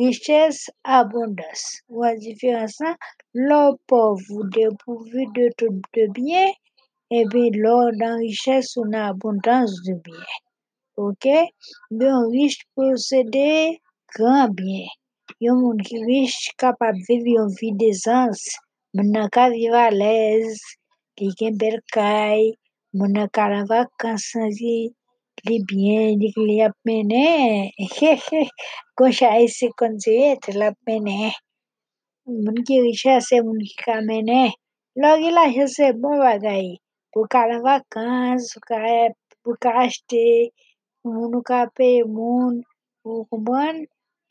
riches 0.00 0.58
abondans 0.98 1.60
waj 1.98 2.16
diferansan 2.26 2.94
lo 3.48 3.62
povou 3.88 4.40
depouvu 4.56 5.20
de 5.36 5.46
tout 5.58 5.76
de 5.94 6.04
bien. 6.18 6.48
E 7.18 7.20
bi 7.32 7.44
lo 7.62 7.76
nan 8.00 8.14
riches 8.24 8.68
ou 8.78 8.84
nan 8.92 9.04
abondans 9.12 9.70
de 9.86 9.94
bien. 10.04 10.32
Ok, 11.06 11.24
bi 11.96 12.04
yon 12.10 12.24
rich 12.34 12.58
posede 12.74 13.50
gran 14.14 14.46
bien 14.58 14.88
yon 15.44 15.56
moun 15.62 15.78
ki 15.86 15.96
rich 16.08 16.40
kapap 16.60 16.96
vive 17.06 17.30
yon 17.36 17.50
vi 17.58 17.68
dezans 17.82 18.40
moun 18.94 19.08
nan 19.14 19.28
ka 19.34 19.44
vive 19.54 19.80
alez 19.90 20.58
ki 21.16 21.26
gen 21.38 21.54
bel 21.60 21.78
kay 21.94 22.40
nan 22.98 23.28
ka 23.36 23.44
nan 23.52 23.64
vakans 23.72 24.26
li 25.46 25.56
bien 25.68 26.20
li 26.48 26.56
ap 26.66 26.76
mene 26.86 27.26
kon 28.96 29.10
chay 29.18 29.44
se 29.56 29.66
kon 29.78 29.92
diye 30.02 30.28
te 30.42 30.50
lap 30.60 30.76
mene 30.88 31.18
moun 32.42 32.58
ki 32.66 32.76
riches 32.84 33.22
se 33.28 33.36
moun 33.46 33.60
ki 33.68 33.76
ka 33.84 33.96
mene 34.10 34.42
lo 35.00 35.10
gen 35.20 35.34
l'ajan 35.38 35.70
se 35.76 35.86
bon 36.02 36.16
bagay 36.24 36.66
pou 37.12 37.24
ka 37.32 37.40
nan 37.50 37.62
vakans 37.68 38.42
pou 39.42 39.54
ka 39.62 39.70
achete 39.84 40.26
moun 41.04 41.32
ou 41.38 41.42
ka 41.50 41.60
peye 41.76 42.02
moun 42.16 42.54
ou 43.08 43.26
kompran 43.30 43.76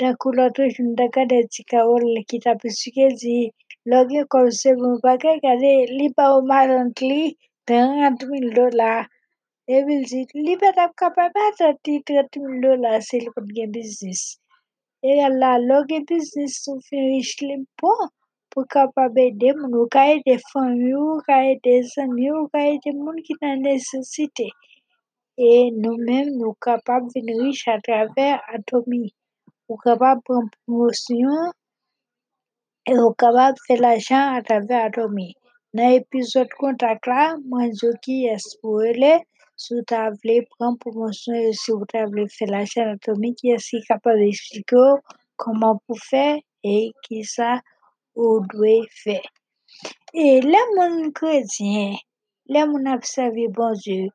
Takulato 0.01 0.63
shundaka 0.73 1.27
da 1.27 1.39
cikawar 1.47 2.01
kitabu 2.25 2.67
suke 2.71 3.05
zi 3.19 3.53
loge 3.85 4.21
kwamse 4.31 4.69
mumbaka 4.81 5.31
kare 5.43 5.73
liba 5.97 6.23
o 6.37 6.41
maron 6.41 6.89
kli 6.97 7.37
dengan 7.67 7.99
antumil 8.07 8.47
dola. 8.55 9.05
Ebil 9.75 10.01
zi 10.09 10.25
liba 10.33 10.69
tap 10.77 10.91
kapabata 10.99 11.67
ti 11.83 11.93
tratumil 12.07 12.55
dola 12.63 12.91
sil 13.07 13.25
putge 13.33 13.65
business. 13.75 14.21
E 15.03 15.21
alla 15.27 15.51
loge 15.69 15.97
business 16.09 16.53
su 16.63 16.73
finish 16.87 17.37
limpo 17.47 17.93
pou 18.49 18.65
kapabe 18.73 19.25
de 19.39 19.49
munu 19.53 19.81
kaye 19.95 20.17
de 20.25 20.35
famyu, 20.49 21.21
kaye 21.27 21.53
de 21.63 21.75
samyu, 21.93 22.49
kaye 22.53 22.73
de 22.83 22.91
mun 22.97 23.17
ki 23.25 23.33
nan 23.41 23.61
necesite. 23.61 24.47
E 25.37 25.69
nou 25.81 25.93
men 26.07 26.25
nou 26.39 26.57
kapab 26.65 27.03
vin 27.13 27.27
riche 27.39 27.69
a 27.69 27.77
traver 27.85 28.41
atomi. 28.55 29.13
Ou 29.71 29.77
kapab 29.79 30.19
pran 30.27 30.47
promosyon, 30.51 31.51
e 32.91 32.95
ou 33.01 33.12
kapab 33.21 33.60
fe 33.65 33.75
l'ajan 33.84 34.34
a 34.38 34.39
traver 34.47 34.81
Atomi. 34.88 35.27
Nan 35.75 35.93
epizod 35.99 36.49
kontak 36.62 37.07
la, 37.12 37.21
mwen 37.51 37.71
zo 37.81 37.91
ki 38.03 38.17
es 38.34 38.47
pou 38.60 38.81
ele, 38.89 39.13
sou 39.65 39.86
ta 39.91 40.01
vle 40.17 40.36
pran 40.55 40.75
promosyon 40.81 41.38
e 41.49 41.53
si 41.60 41.71
ou 41.75 41.88
ta 41.93 42.01
vle 42.12 42.25
fe 42.34 42.49
l'ajan 42.49 42.91
Atomi, 42.97 43.31
ki 43.39 43.53
es 43.55 43.69
ki 43.71 43.79
kapab 43.86 44.19
explike 44.25 44.75
ou 44.81 44.99
koman 45.45 45.79
pou 45.86 46.03
fe 46.10 46.25
e 46.73 46.75
ki 47.07 47.21
sa 47.36 47.53
ou 48.25 48.43
dwe 48.51 48.75
fe. 49.03 49.17
E 50.25 50.27
le 50.49 50.65
moun 50.73 51.15
kredyen, 51.21 51.95
le 52.51 52.65
moun 52.73 52.91
apsevi 52.97 53.47
bon 53.62 53.79
Dieu, 53.86 54.12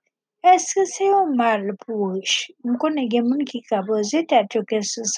eske 0.52 0.84
se 0.92 1.08
yon 1.08 1.32
mal 1.40 1.66
pou 1.86 2.12
riche? 2.12 2.52
Mwen 2.60 2.76
konen 2.84 3.10
gen 3.16 3.32
moun 3.32 3.48
ki 3.48 3.64
ka 3.72 3.80
boze 3.88 4.26
tet 4.28 4.60
yo 4.60 4.66
kesyon 4.68 5.08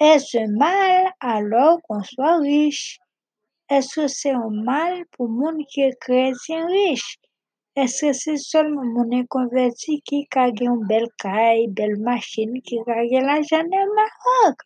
Est-ce 0.00 0.50
mal 0.50 1.12
alors 1.20 1.80
qu'on 1.82 2.02
soit 2.02 2.38
riche? 2.38 2.98
Est-ce 3.70 4.00
que 4.00 4.08
c'est 4.08 4.32
un 4.32 4.50
mal 4.50 5.04
pour 5.12 5.28
moun 5.28 5.64
qui 5.66 5.82
est 5.82 5.96
chrétien 6.00 6.66
riche? 6.66 7.16
Est-ce 7.76 8.06
que 8.06 8.12
c'est 8.12 8.36
seulement 8.36 8.84
moun 8.84 9.24
converti 9.28 10.02
qui 10.04 10.26
gen 10.34 10.52
une 10.60 10.86
belle 10.88 11.08
caille, 11.18 11.68
belle 11.68 11.96
machine, 12.00 12.60
qui 12.62 12.76
gen 12.86 13.24
l'argent 13.24 13.62
le 13.62 13.94
Maroc? 13.94 14.56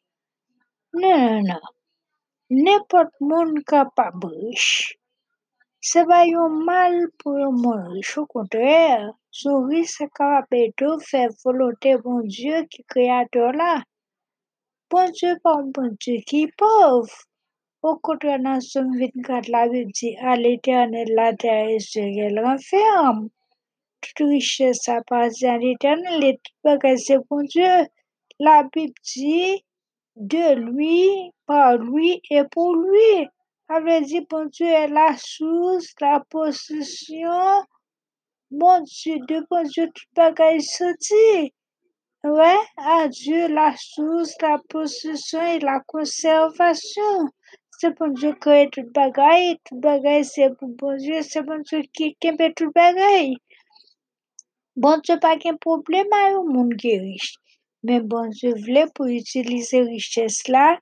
Non, 0.94 1.18
non, 1.18 1.42
non. 1.42 1.60
N'importe 2.48 3.12
moun 3.20 3.62
capable 3.64 4.28
riche. 4.28 4.96
C'est 5.80 6.06
pas 6.06 6.24
un 6.24 6.48
mal 6.48 7.06
pour 7.18 7.36
un 7.36 7.50
moun 7.50 7.88
riche, 7.92 8.16
au 8.16 8.24
contraire. 8.24 9.12
Son 9.30 9.66
riche 9.66 9.90
c'est 9.98 10.10
capable 10.14 10.72
de 10.78 10.98
faire 11.02 11.28
volonté 11.44 11.98
bon 11.98 12.20
Dieu 12.20 12.64
qui 12.70 12.82
créateur 12.84 13.52
là. 13.52 13.82
Bon 14.90 15.10
Dieu 15.10 15.36
pas 15.42 15.56
un 15.56 15.64
bon 15.64 15.94
Dieu 16.00 16.16
qui 16.26 16.46
pauvre. 16.56 17.12
Au 17.82 17.96
contraire, 17.96 18.38
dans 18.40 18.58
Somme 18.58 18.98
24, 18.98 19.48
la 19.48 19.68
Bible 19.68 19.92
dit 19.92 20.16
à 20.16 20.34
l'éternel 20.34 21.06
la 21.14 21.34
terre 21.34 21.68
et 21.68 21.78
ce 21.78 21.98
qu'elle 21.98 22.42
renferme. 22.42 23.28
Toute 24.00 24.26
richesse 24.26 24.88
appartient 24.88 25.46
à 25.46 25.58
l'éternel 25.58 26.24
et 26.24 26.40
tout 26.42 26.52
bagage 26.64 27.00
c'est 27.00 27.18
bon 27.28 27.42
Dieu. 27.42 27.86
La 28.38 28.62
Bible 28.72 28.94
dit 29.04 29.62
de 30.16 30.54
lui, 30.54 31.32
par 31.44 31.76
lui 31.76 32.22
et 32.30 32.44
pour 32.50 32.74
lui. 32.74 33.28
avait 33.68 34.00
dit 34.00 34.22
bon 34.22 34.46
Dieu 34.46 34.68
est 34.68 34.88
la 34.88 35.14
source, 35.18 35.92
la 36.00 36.24
possession. 36.30 37.62
Bon 38.50 38.82
Dieu, 38.84 39.18
de 39.28 39.46
bon 39.50 39.68
Dieu, 39.68 39.86
tout 39.94 40.06
bagage 40.16 40.62
sorti. 40.62 41.52
Ouais, 42.24 42.58
à 42.76 43.06
Dieu 43.06 43.46
la 43.46 43.76
source, 43.76 44.34
la 44.42 44.58
possession 44.68 45.40
et 45.40 45.60
la 45.60 45.78
conservation. 45.86 47.28
C'est 47.78 47.96
bon 47.96 48.08
Dieu 48.08 48.34
qui 48.42 48.70
tout 48.70 48.90
bagaille, 48.92 49.56
tout 49.64 49.76
bagaille 49.76 50.24
c'est 50.24 50.50
pour 50.58 50.68
bon 50.68 50.96
Dieu, 50.96 51.22
c'est 51.22 51.42
bon 51.42 51.62
Dieu 51.62 51.82
qui 51.94 52.16
kembe 52.20 52.52
tout 52.56 52.72
bagaille. 52.74 53.36
Bon 54.74 54.98
Dieu 55.04 55.20
pas 55.20 55.36
de 55.36 55.56
problème 55.58 56.12
à 56.12 56.30
un 56.30 56.42
monde 56.42 56.74
qui 56.74 56.90
est 56.90 56.98
riche. 56.98 57.36
Mais 57.84 58.00
bon 58.00 58.28
Dieu 58.30 58.52
voulait 58.52 58.88
pour 58.96 59.06
utiliser 59.06 59.82
richesse 59.82 60.48
là 60.48 60.76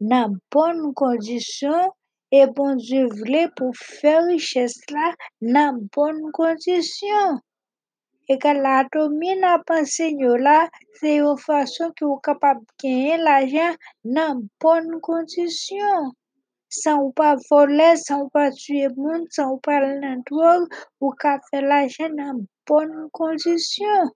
dans 0.00 0.34
bonnes 0.50 0.92
conditions 0.94 1.92
et 2.32 2.48
bon 2.48 2.74
Dieu 2.74 3.06
voulait 3.06 3.48
pour 3.54 3.76
faire 3.76 4.24
richesse 4.26 4.80
là 4.90 5.14
dans 5.40 5.78
bonnes 5.94 6.32
conditions. 6.32 7.38
Et 8.32 8.38
que 8.38 8.46
la 8.46 8.84
domine 8.92 9.42
a 9.42 9.58
là, 10.36 10.68
c'est 10.94 11.16
une 11.16 11.36
façon 11.36 11.90
que 11.96 12.04
vous 12.04 12.18
capable 12.18 12.60
de 12.60 12.66
gagner 12.80 13.16
l'argent 13.16 13.74
dans 14.04 14.40
bonnes 14.60 15.00
conditions. 15.00 16.12
Sans 16.68 17.10
pas 17.10 17.34
voler, 17.50 17.96
sans 17.96 18.28
pas 18.28 18.52
tuer 18.52 18.86
monde, 18.96 19.26
sans 19.30 19.58
pas 19.58 19.80
ou 21.00 21.12
faire 21.50 21.62
l'argent 21.62 22.08
dans 22.10 22.40
bonnes 22.68 23.08
conditions. 23.12 24.12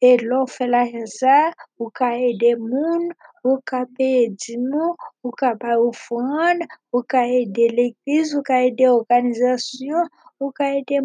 Et 0.00 0.16
l'on 0.18 0.46
fait 0.46 0.68
l'argent 0.68 1.06
ça, 1.06 1.50
ou 1.80 1.90
aider 2.00 2.54
ou 3.42 3.58
ou 5.24 5.30
ou 6.92 7.02
aider 7.14 7.68
l'église, 7.68 8.36
ou 8.36 8.42
ka 8.42 8.62
aider 8.62 8.86
organisation, 8.86 10.04
ou 10.38 10.52
aider 10.60 11.00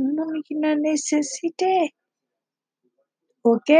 qui 0.45 0.53
dans 0.53 0.79
nécessité. 0.79 1.91
OK? 3.45 3.71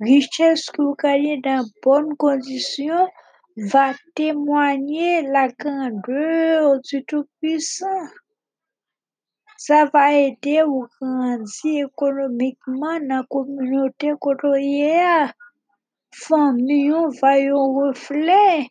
Richesse 0.00 0.66
que 0.70 0.82
vous 0.82 0.94
gagnez 1.02 1.40
dans 1.40 1.64
bonnes 1.82 2.14
conditions 2.18 3.08
va 3.56 3.94
témoigner 4.14 5.22
la 5.22 5.48
grandeur 5.48 6.78
du 6.82 7.02
Tout-Puissant. 7.06 8.06
Ça 9.56 9.86
va 9.86 10.12
aider 10.12 10.62
ou 10.62 10.86
grandir 11.00 11.86
économiquement 11.86 13.00
dans 13.00 13.16
la 13.16 13.24
communauté 13.30 14.12
côté 14.20 14.92
Famille 16.14 16.92
va 17.22 17.38
y 17.38 17.50
reflet 17.50 18.68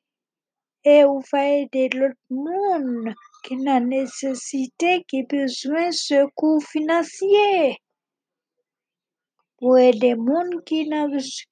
et 0.83 1.03
ou 1.03 1.19
va 1.31 1.49
aider 1.49 1.89
l'autre 1.95 2.15
monde 2.29 3.11
qui 3.43 3.57
n'a 3.57 3.79
nécessité, 3.79 5.03
qui 5.07 5.23
besoin 5.23 5.87
de 5.87 5.93
secours 5.93 6.63
financier. 6.63 7.77
Pour 9.63 9.77
aider 9.77 10.15
monde 10.15 10.61
qui 10.65 10.89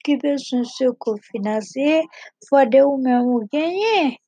qui 0.04 0.16
besoin 0.18 0.60
de 0.60 0.64
secours 0.66 1.18
financier, 1.30 2.02
faut 2.46 2.66
de 2.66 2.82
ou 2.82 2.98
même 2.98 3.22
ou 3.22 3.48
gagner. 3.50 4.18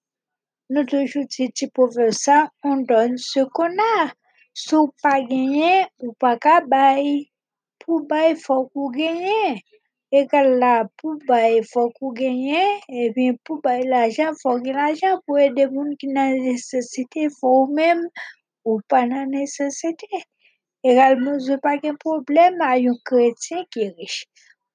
Nous 0.71 0.85
toujours 0.85 1.27
dit 1.29 1.69
pour 1.75 1.93
faire 1.93 2.15
ça, 2.15 2.49
on 2.63 2.77
donne 2.79 3.19
ce 3.19 3.41
qu'on 3.41 3.77
a. 3.99 4.11
Si 4.55 4.75
ou 4.75 4.91
pas 5.03 5.21
gagner, 5.21 5.85
ou 6.01 6.15
pas 6.15 6.39
ka 6.39 6.63
bay. 6.63 7.27
Pour 7.79 8.07
bay, 8.07 8.35
faut 8.37 8.71
qu'on 8.73 8.89
gagne. 8.89 9.61
Et 10.13 10.27
que 10.29 10.59
là, 10.59 10.87
pour 10.97 11.17
bay, 11.29 11.61
faut 11.71 11.91
qu'on 11.91 12.13
gagne. 12.13 12.57
Et 12.89 13.11
bien, 13.11 13.35
pour 13.45 13.61
bay 13.61 13.83
l'argent, 13.83 14.33
faut 14.43 14.59
que 14.63 14.71
l'argent 14.71 15.21
pour 15.27 15.39
aider 15.39 15.67
monde 15.67 15.95
qui 15.99 16.07
n'a 16.07 16.31
nécessité, 16.33 17.29
faut 17.39 17.67
même 17.67 18.09
ou 18.65 18.81
pas 18.89 19.07
dans 19.07 19.29
nécessité. 19.29 20.09
Je 20.85 21.57
pas 21.57 21.79
de 21.79 21.97
problème 21.97 22.61
à 22.61 22.73
un 22.73 22.95
chrétien 23.07 23.65
qui 23.71 23.85
est 23.85 23.95
riche. 23.97 24.27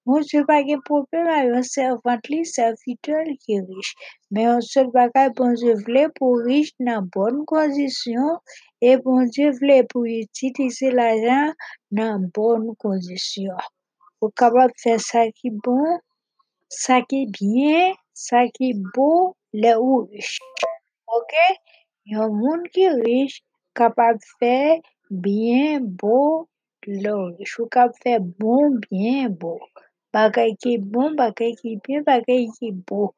Moi, 0.07 0.21
je 0.21 0.43
pas 0.43 0.63
de 0.63 0.81
problème 0.81 1.27
à 1.27 1.55
un 1.55 1.61
servant 1.61 2.17
li, 2.29 2.43
qui 3.37 3.53
est 3.53 3.61
riche. 3.61 3.93
Mais 4.31 4.45
un 4.45 4.59
seul 4.59 4.87
bagage, 4.87 5.33
bon 5.35 5.53
pour 6.15 6.39
riche 6.39 6.71
dans 6.79 7.03
bonnes 7.13 7.45
conditions 7.45 8.39
et 8.81 8.97
bon 8.97 9.23
Dieu 9.25 9.51
voulait 9.51 9.83
pour 9.83 10.05
utiliser 10.05 10.89
l'argent 10.89 11.53
dans 11.91 12.19
bonnes 12.33 12.75
conditions. 12.77 13.53
Pour 14.19 14.33
capable 14.33 14.73
faire 14.81 14.99
ça 14.99 15.29
qui 15.31 15.49
est 15.49 15.57
bon, 15.63 15.99
est 17.27 17.31
bien, 17.31 17.93
ça 18.15 18.47
qui 18.47 18.71
est 18.71 18.81
beau, 18.95 19.35
les 19.53 19.75
ou 19.75 20.07
riche. 20.11 20.39
OK? 21.07 21.35
Un 22.13 22.29
monde 22.29 22.67
qui 22.73 22.81
est 22.81 22.89
riche, 22.89 23.43
de 23.75 24.19
faire 24.39 24.79
bien 25.09 25.79
beau, 25.81 26.47
le. 26.85 27.35
Ou 27.59 27.65
capable 27.67 27.93
de 27.93 27.99
faire 28.03 28.21
bon, 28.21 28.79
bien 28.89 29.29
beau. 29.29 29.59
Bagay 30.13 30.55
est 30.65 30.77
bon, 30.77 31.11
bagay 31.11 31.55
est 31.63 31.79
bien, 31.85 32.01
bagay 32.01 32.47
est 32.61 32.71
beau. 32.71 33.13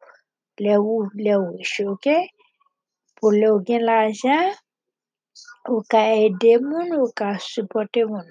Les 0.59 0.77
ou, 0.77 1.09
les 1.15 1.35
riche, 1.35 1.81
OK? 1.81 2.09
Pour 3.15 3.31
le 3.31 3.59
gain 3.59 3.79
l'argent, 3.79 4.51
ou 5.69 5.81
ka 5.91 6.15
aider 6.15 6.57
moun, 6.59 6.89
ou 6.99 7.07
ka 7.15 7.37
supporter 7.39 8.05
moun. 8.05 8.29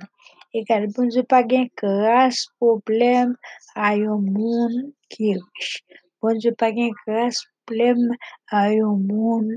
Quand 0.53 0.85
bon 0.95 1.07
Dieu 1.07 1.23
pas 1.23 1.47
gen 1.47 1.69
grâce, 1.77 2.47
problème 2.59 3.37
à 3.77 3.93
un 3.93 4.19
monde 4.19 4.93
qui 5.09 5.31
est 5.31 5.39
riche. 5.55 5.85
Bon 6.21 6.37
Dieu 6.37 6.53
pas 6.59 6.75
gen 6.75 6.91
grâce, 7.07 7.45
problème 7.67 8.17
à 8.51 8.67
un 8.69 8.97
monde 8.97 9.53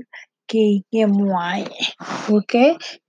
est 0.52 1.06
moyen. 1.06 1.64
OK? 2.30 2.54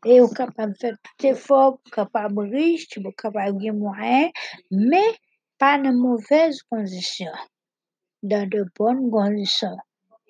Et 0.06 0.22
ou 0.22 0.28
capable 0.30 0.74
de 0.74 0.78
faire 0.78 0.96
tout 1.02 1.28
effort, 1.28 1.80
capable 1.92 2.50
riche, 2.50 2.88
ou 2.98 3.12
capable 3.12 3.62
de 3.62 3.72
moyen, 3.72 4.30
mais 4.72 5.14
pas 5.58 5.78
dans 5.78 5.94
mauvaises 5.94 6.62
conditions. 6.64 7.32
Dans 8.24 8.48
de 8.50 8.66
bonnes 8.78 9.10
conditions. 9.10 9.78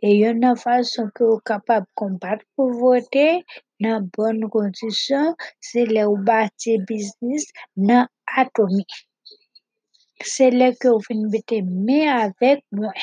Et 0.02 0.26
une 0.26 0.56
façon 0.56 1.10
que 1.15 1.24
vous 1.24 1.39
capable 1.39 1.86
de 1.86 1.91
combattre 1.96 2.46
pauvreté 2.56 3.46
dans 3.80 4.08
bonnes 4.18 4.50
conditions, 4.50 5.36
c'est 5.60 5.86
là 5.86 6.10
où 6.10 6.18
bâtir 6.18 6.80
business 6.88 7.46
dans 7.76 8.08
atomique. 8.36 9.08
C'est 10.22 10.52
là 10.52 10.74
que 10.74 10.88
vous 10.88 11.02
venez 11.10 11.28
mettre 11.28 11.65
main 11.65 12.18
avec 12.26 12.63
moi. 12.72 12.94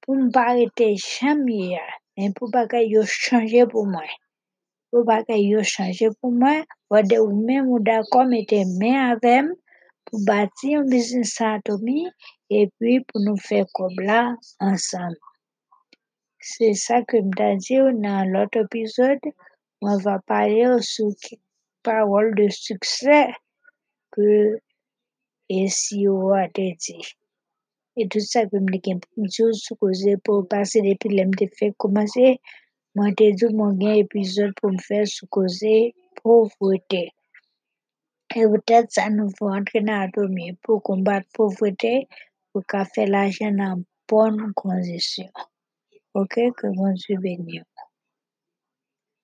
Pour 0.00 0.16
ne 0.16 0.30
pas 0.30 0.50
arrêter 0.50 0.96
jamais. 0.96 1.78
Men 2.16 2.34
pou 2.36 2.46
bagay 2.54 2.86
yo 2.94 3.02
chanje 3.24 3.62
pou 3.72 3.84
mwen. 3.92 4.12
Pou 4.90 5.02
bagay 5.10 5.42
yo 5.52 5.60
chanje 5.72 6.08
pou 6.18 6.30
mwen, 6.40 6.60
wade 6.92 7.16
ou 7.24 7.30
men 7.46 7.70
ou 7.70 7.78
d'akon 7.86 8.30
mette 8.32 8.60
men 8.80 8.98
avem 9.12 9.46
pou 10.06 10.22
bati 10.28 10.74
yon 10.74 10.90
biznis 10.92 11.34
Santomi 11.38 12.00
e 12.58 12.60
pi 12.78 12.92
pou 13.08 13.22
nou 13.24 13.40
fe 13.48 13.64
kob 13.76 13.94
la 14.08 14.20
ansan. 14.68 15.16
Se 16.50 16.68
sa 16.84 17.00
ke 17.08 17.24
mta 17.30 17.48
di 17.64 17.80
ou 17.82 17.90
nan 18.04 18.30
lot 18.34 18.60
epizod, 18.60 19.20
mwen 19.82 19.98
va 20.06 20.16
pale 20.30 20.62
ou 20.74 20.84
sou 20.92 21.10
parol 21.86 22.30
de 22.38 22.46
sukse 22.54 23.18
ke 24.14 24.30
SEO 25.78 26.16
a 26.38 26.46
te 26.56 26.70
di. 26.86 26.98
E 28.00 28.02
tout 28.10 28.26
sa 28.32 28.40
ke 28.50 28.58
mne 28.64 28.78
gen 28.84 28.98
pou 29.02 29.22
mdi 29.22 29.40
ou 29.46 29.56
sou 29.62 29.78
koze 29.82 30.12
pou 30.26 30.46
pase 30.52 30.78
depi 30.86 31.08
lem 31.16 31.30
te 31.38 31.46
fe 31.56 31.66
komanse, 31.82 32.26
mwen 32.94 33.12
te 33.18 33.26
di 33.36 33.44
ou 33.46 33.56
mwen 33.58 33.76
gen 33.80 34.00
epizod 34.02 34.50
pou 34.58 34.74
mfe 34.76 34.98
sou 35.14 35.30
koze 35.36 35.74
povwete. 36.18 37.04
E 38.40 38.42
wotet 38.50 38.86
sa 38.96 39.04
nou 39.16 39.30
vou 39.36 39.54
antre 39.58 39.78
nan 39.86 40.08
atomi 40.08 40.46
pou 40.62 40.82
kombat 40.88 41.28
povwete 41.38 41.94
pou 42.50 42.66
ka 42.70 42.82
fe 42.92 43.06
la 43.14 43.24
jen 43.36 43.60
nan 43.62 43.86
bon 44.10 44.42
kondisyon. 44.60 45.30
Ok, 46.20 46.34
mwen 46.78 46.98
sou 47.02 47.22
ben 47.22 47.46
yo. 47.56 47.62